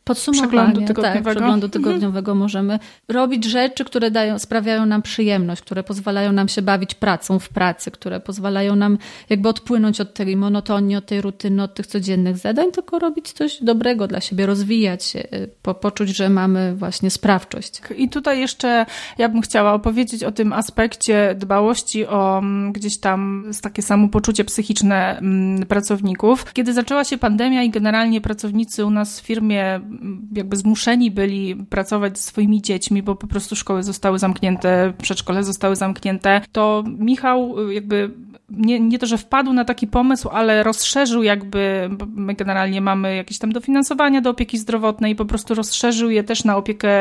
[0.04, 2.38] podsumowania, przeglądu tak, tygodniowego, tak, przeglądu tygodniowego mhm.
[2.38, 7.50] możemy robić rzeczy, które dają, sprawiają nam przyjemność, które pozwalają nam się bawić pracą w
[7.50, 8.98] pracy, które pozwalają nam
[9.30, 13.64] jakby odpłynąć od tej monotonii, od tej rutyny, od tych codziennych zadań, tylko robić coś
[13.64, 17.82] dobrego dla siebie, rozwijać się, y, po, poczuć, że mamy właśnie sprawczość.
[17.98, 18.86] I tutaj jeszcze
[19.18, 25.18] ja bym chciała opowiedzieć o tym aspekcie dbałości o mm, gdzieś tam takie samopoczucie psychiczne
[25.18, 26.54] mm, pracowników.
[26.54, 31.56] Kiedy zaczęła się pandemia i generalnie pracownicy u nas w firmie mm, jakby zmuszeni byli
[31.56, 37.70] pracować ze swoimi dziećmi, bo po prostu szkoły zostały zamknięte, przedszkole zostały zamknięte, to Michał
[37.70, 38.12] y, jakby
[38.58, 43.38] nie, nie to, że wpadł na taki pomysł, ale rozszerzył jakby, my generalnie mamy jakieś
[43.38, 46.92] tam dofinansowania do opieki zdrowotnej po prostu rozszerzył je też na opiekę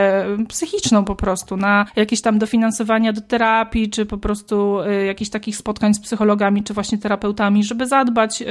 [0.49, 5.57] psychiczną po prostu, na jakieś tam dofinansowania do terapii, czy po prostu y, jakichś takich
[5.57, 8.43] spotkań z psychologami, czy właśnie terapeutami, żeby zadbać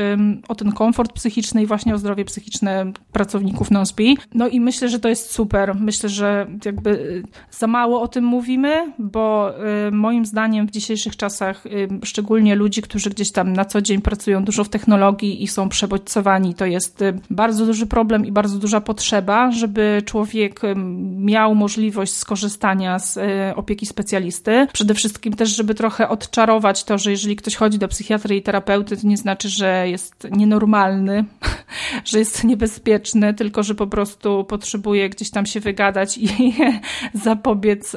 [0.48, 4.18] o ten komfort psychiczny i właśnie o zdrowie psychiczne pracowników NOSBI.
[4.34, 5.76] No i myślę, że to jest super.
[5.76, 9.54] Myślę, że jakby y, za mało o tym mówimy, bo
[9.88, 11.64] y, moim zdaniem w dzisiejszych czasach,
[12.04, 16.54] szczególnie ludzi, którzy gdzieś tam na co dzień pracują dużo w technologii i są przebodźcowani.
[16.54, 20.76] To jest y, bardzo duży problem i bardzo duża potrzeba, żeby człowiek y,
[21.18, 23.22] miał możliwość skorzystania z y,
[23.56, 24.68] opieki specjalisty.
[24.74, 28.98] Przede wszystkim też, żeby trochę odczarować to, że jeżeli ktoś chodzi do psychiatry i terapeuty,
[28.98, 31.26] to nie znaczy, że jest nienormalny,
[32.10, 36.56] że jest niebezpieczny, tylko że po prostu potrzebuje gdzieś tam się wygadać i
[37.14, 37.96] zapobiec,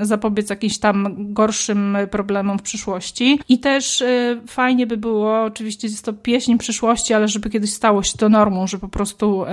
[0.00, 3.40] zapobiec jakimś tam gorszym problemom w przyszłości.
[3.48, 4.02] I też
[4.46, 8.66] fajnie by było, oczywiście jest to pieśń przyszłości, ale żeby kiedyś stało się to normą,
[8.66, 9.44] że po prostu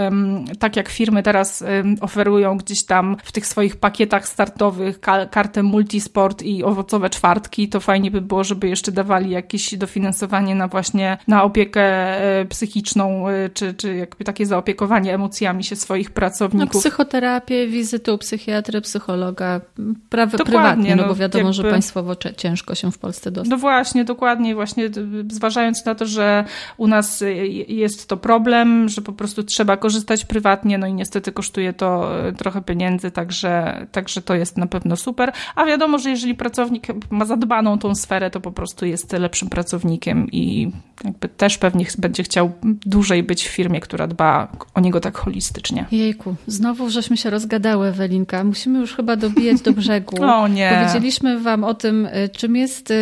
[0.59, 1.63] tak jak firmy teraz
[2.01, 4.99] oferują gdzieś tam w tych swoich pakietach startowych
[5.31, 10.67] kartę multisport i owocowe czwartki, to fajnie by było, żeby jeszcze dawali jakieś dofinansowanie na
[10.67, 16.75] właśnie na opiekę e, psychiczną, e, czy, czy jakby takie zaopiekowanie emocjami się swoich pracowników.
[16.75, 19.61] Na psychoterapię, wizyty u psychiatry, psychologa,
[20.09, 21.53] prawie prywatnie, no, no bo wiadomo, jakby...
[21.53, 23.49] że państwowo ciężko się w Polsce dostać.
[23.49, 24.89] No właśnie, dokładnie dokładnie właśnie
[25.31, 26.45] zważając na to, że
[26.77, 27.23] u nas
[27.67, 32.33] jest to problem, że po prostu trzeba korzystać prywatnie, no i niestety kosztuje to e,
[32.33, 35.31] trochę pieniędzy, także, także to jest na pewno super.
[35.55, 40.27] A wiadomo, że jeżeli pracownik ma zadbaną tą sferę, to po prostu jest lepszym pracownikiem
[40.31, 40.71] i
[41.03, 42.51] jakby też pewnie będzie chciał
[42.85, 45.85] dłużej być w firmie, która dba o niego tak holistycznie.
[45.91, 48.43] Jejku, znowu żeśmy się rozgadały, Ewelinka.
[48.43, 50.23] Musimy już chyba dobijać do brzegu.
[50.43, 50.71] o nie.
[50.77, 52.93] Powiedzieliśmy wam o tym, e, czym jest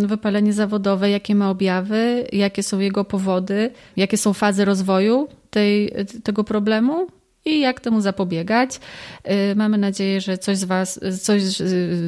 [0.00, 5.92] wypalenie zawodowe, jakie ma objawy, jakie są jego powody, jakie są fazy rozwoju tej,
[6.22, 7.06] tego problemu
[7.46, 8.80] i jak temu zapobiegać.
[9.52, 12.02] Y, mamy nadzieję, że coś z Was, coś y,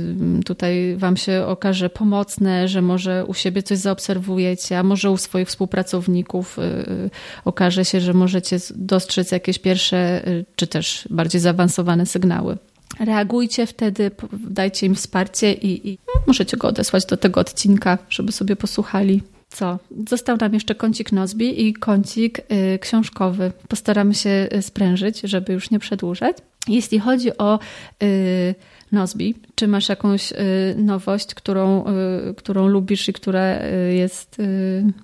[0.45, 5.49] tutaj Wam się okaże pomocne, że może u siebie coś zaobserwujecie, a może u swoich
[5.49, 7.11] współpracowników y,
[7.45, 10.23] okaże się, że możecie dostrzec jakieś pierwsze,
[10.57, 12.59] czy też bardziej zaawansowane sygnały.
[13.01, 18.57] Reagujcie wtedy, dajcie im wsparcie i, i możecie go odesłać do tego odcinka, żeby sobie
[18.57, 19.23] posłuchali.
[19.49, 19.79] Co?
[20.09, 23.53] Został nam jeszcze kącik Nozbi i kącik y, książkowy.
[23.69, 26.37] Postaramy się sprężyć, żeby już nie przedłużać.
[26.69, 27.59] Jeśli chodzi o
[28.03, 28.55] y,
[28.93, 29.35] Nozbi.
[29.55, 30.37] Czy masz jakąś y,
[30.77, 31.85] nowość, którą,
[32.31, 34.37] y, którą lubisz i która y, jest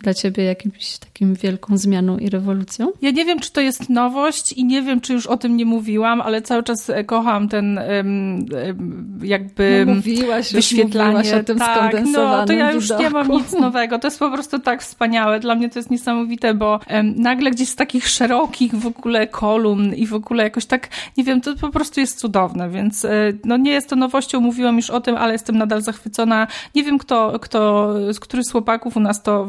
[0.03, 2.93] dla ciebie jakimś takim wielką zmianą i rewolucją?
[3.03, 5.65] Ja nie wiem, czy to jest nowość i nie wiem, czy już o tym nie
[5.65, 7.81] mówiłam, ale cały czas e, kocham ten
[9.23, 11.17] jakby no, mówiłaś, wyświetlanie.
[11.17, 13.03] Mówiłaś o tym tak, no to ja już widoku.
[13.03, 13.99] nie mam nic nowego.
[13.99, 15.41] To jest po prostu tak wspaniałe.
[15.41, 16.81] Dla mnie to jest niesamowite, bo
[17.17, 21.41] nagle gdzieś z takich szerokich w ogóle kolumn i w ogóle jakoś tak, nie wiem,
[21.41, 25.01] to po prostu jest cudowne, więc e, no nie jest to nowością, mówiłam już o
[25.01, 26.47] tym, ale jestem nadal zachwycona.
[26.75, 29.49] Nie wiem, kto, kto z których z chłopaków u nas to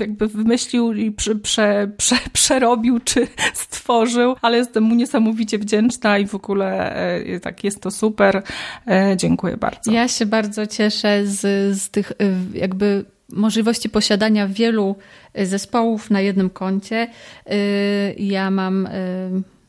[0.00, 6.26] jakby wymyślił i prze, prze, prze, przerobił, czy stworzył, ale jestem mu niesamowicie wdzięczna i
[6.26, 8.42] w ogóle e, tak jest to super.
[9.16, 9.92] Dziękuję bardzo.
[9.92, 11.40] Ja się bardzo cieszę z,
[11.82, 12.12] z tych
[12.54, 14.96] jakby możliwości posiadania wielu
[15.34, 17.08] zespołów na jednym koncie.
[18.18, 18.88] Ja mam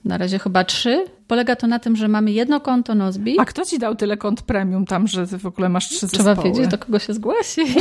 [0.07, 1.05] na razie chyba trzy.
[1.27, 3.39] Polega to na tym, że mamy jedno konto Nozbi.
[3.39, 6.53] A kto ci dał tyle kont premium tam, że w ogóle masz trzy Trzeba zespoły?
[6.53, 7.61] wiedzieć, do kogo się zgłosi.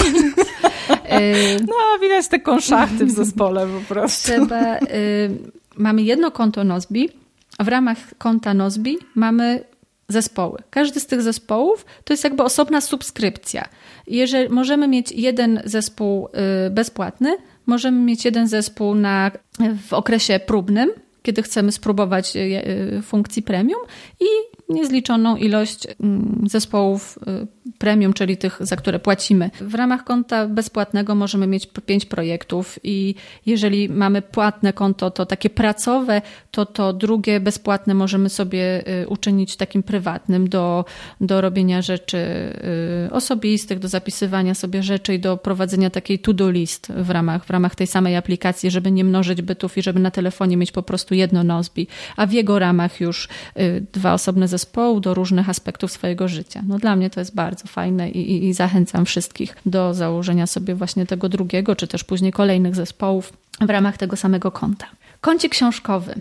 [1.68, 4.28] no, widać te konszachty w zespole po prostu.
[4.28, 4.80] Trzeba, y,
[5.76, 7.08] mamy jedno konto Nozbi.
[7.60, 9.64] W ramach konta Nozbi mamy
[10.08, 10.58] zespoły.
[10.70, 13.68] Każdy z tych zespołów to jest jakby osobna subskrypcja.
[14.06, 16.28] Jeżeli możemy mieć jeden zespół
[16.66, 19.30] y, bezpłatny, możemy mieć jeden zespół na,
[19.88, 20.90] w okresie próbnym,
[21.26, 23.80] kiedy chcemy spróbować e, e, funkcji premium
[24.20, 24.26] i
[24.68, 27.18] niezliczoną ilość mm, zespołów
[27.78, 29.50] premium, czyli tych, za które płacimy.
[29.60, 33.14] W ramach konta bezpłatnego możemy mieć pięć projektów i
[33.46, 39.56] jeżeli mamy płatne konto, to takie pracowe, to to drugie bezpłatne możemy sobie y, uczynić
[39.56, 40.84] takim prywatnym do,
[41.20, 46.92] do robienia rzeczy y, osobistych, do zapisywania sobie rzeczy i do prowadzenia takiej to-do list
[46.92, 50.56] w ramach, w ramach tej samej aplikacji, żeby nie mnożyć bytów i żeby na telefonie
[50.56, 51.86] mieć po prostu jedno Nozbi,
[52.16, 56.62] a w jego ramach już y, dwa osobne zespoły do różnych aspektów swojego życia.
[56.66, 60.74] No dla mnie to jest bardzo fajne i, i, i zachęcam wszystkich do założenia sobie
[60.74, 64.86] właśnie tego drugiego, czy też później kolejnych zespołów w ramach tego samego konta.
[65.20, 66.20] Kącik książkowy.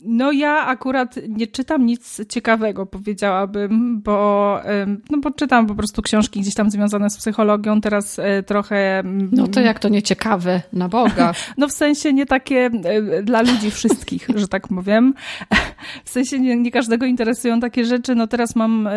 [0.05, 4.61] No ja akurat nie czytam nic ciekawego, powiedziałabym, bo,
[5.11, 9.03] no bo czytam po prostu książki gdzieś tam związane z psychologią, teraz e, trochę...
[9.33, 11.33] No to jak to nie ciekawe, na Boga.
[11.59, 15.15] No w sensie nie takie e, dla ludzi wszystkich, że tak powiem.
[16.05, 18.15] W sensie nie, nie każdego interesują takie rzeczy.
[18.15, 18.93] No teraz mam e,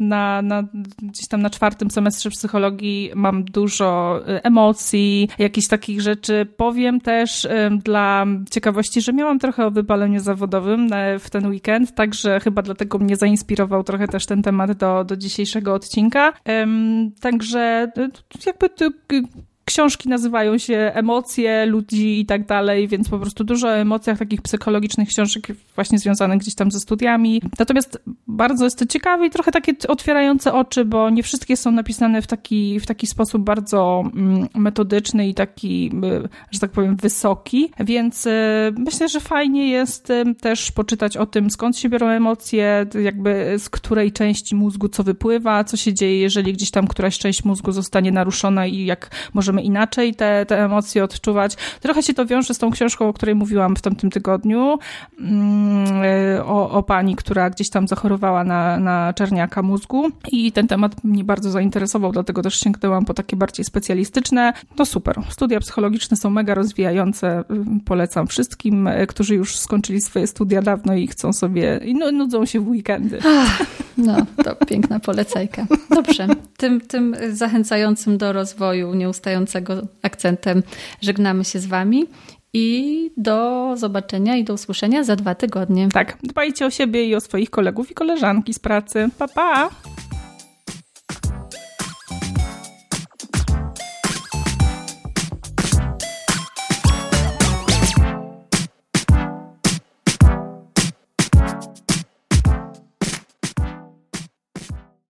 [0.00, 0.62] na, na,
[1.02, 6.46] gdzieś tam na czwartym semestrze psychologii mam dużo emocji, jakichś takich rzeczy.
[6.56, 7.48] Powiem też
[7.84, 12.98] dla ciekawości, że miałam trochę o wypaleniu zawodowym e, w ten weekend, także chyba dlatego
[12.98, 16.32] mnie zainspirował trochę też ten temat do, do dzisiejszego odcinka.
[17.20, 18.08] Także e,
[18.46, 18.68] jakby
[19.70, 24.42] książki nazywają się Emocje ludzi i tak dalej, więc po prostu dużo o emocjach, takich
[24.42, 27.42] psychologicznych książek właśnie związanych gdzieś tam ze studiami.
[27.58, 32.22] Natomiast bardzo jest to ciekawe i trochę takie otwierające oczy, bo nie wszystkie są napisane
[32.22, 37.70] w taki, w taki sposób bardzo mm, metodyczny i taki, y, że tak powiem, wysoki,
[37.80, 38.30] więc y,
[38.78, 43.68] myślę, że fajnie jest y, też poczytać o tym, skąd się biorą emocje, jakby z
[43.68, 48.12] której części mózgu co wypływa, co się dzieje, jeżeli gdzieś tam któraś część mózgu zostanie
[48.12, 51.56] naruszona i jak możemy inaczej te, te emocje odczuwać.
[51.80, 54.78] Trochę się to wiąże z tą książką, o której mówiłam w tamtym tygodniu,
[55.20, 61.04] mm, o, o pani, która gdzieś tam zachorowała na, na czerniaka mózgu i ten temat
[61.04, 64.52] mnie bardzo zainteresował, dlatego też sięgnęłam po takie bardziej specjalistyczne.
[64.78, 67.44] No super, studia psychologiczne są mega rozwijające,
[67.84, 72.68] polecam wszystkim, którzy już skończyli swoje studia dawno i chcą sobie, i nudzą się w
[72.68, 73.18] weekendy.
[73.96, 75.66] No, to piękna polecajka.
[75.90, 78.94] Dobrze, tym, tym zachęcającym do rozwoju,
[80.02, 80.62] akcentem
[81.00, 82.06] żegnamy się z Wami
[82.52, 85.88] i do zobaczenia i do usłyszenia za dwa tygodnie.
[85.88, 89.08] Tak, dbajcie o siebie i o swoich kolegów i koleżanki z pracy.
[89.18, 89.70] Pa, pa!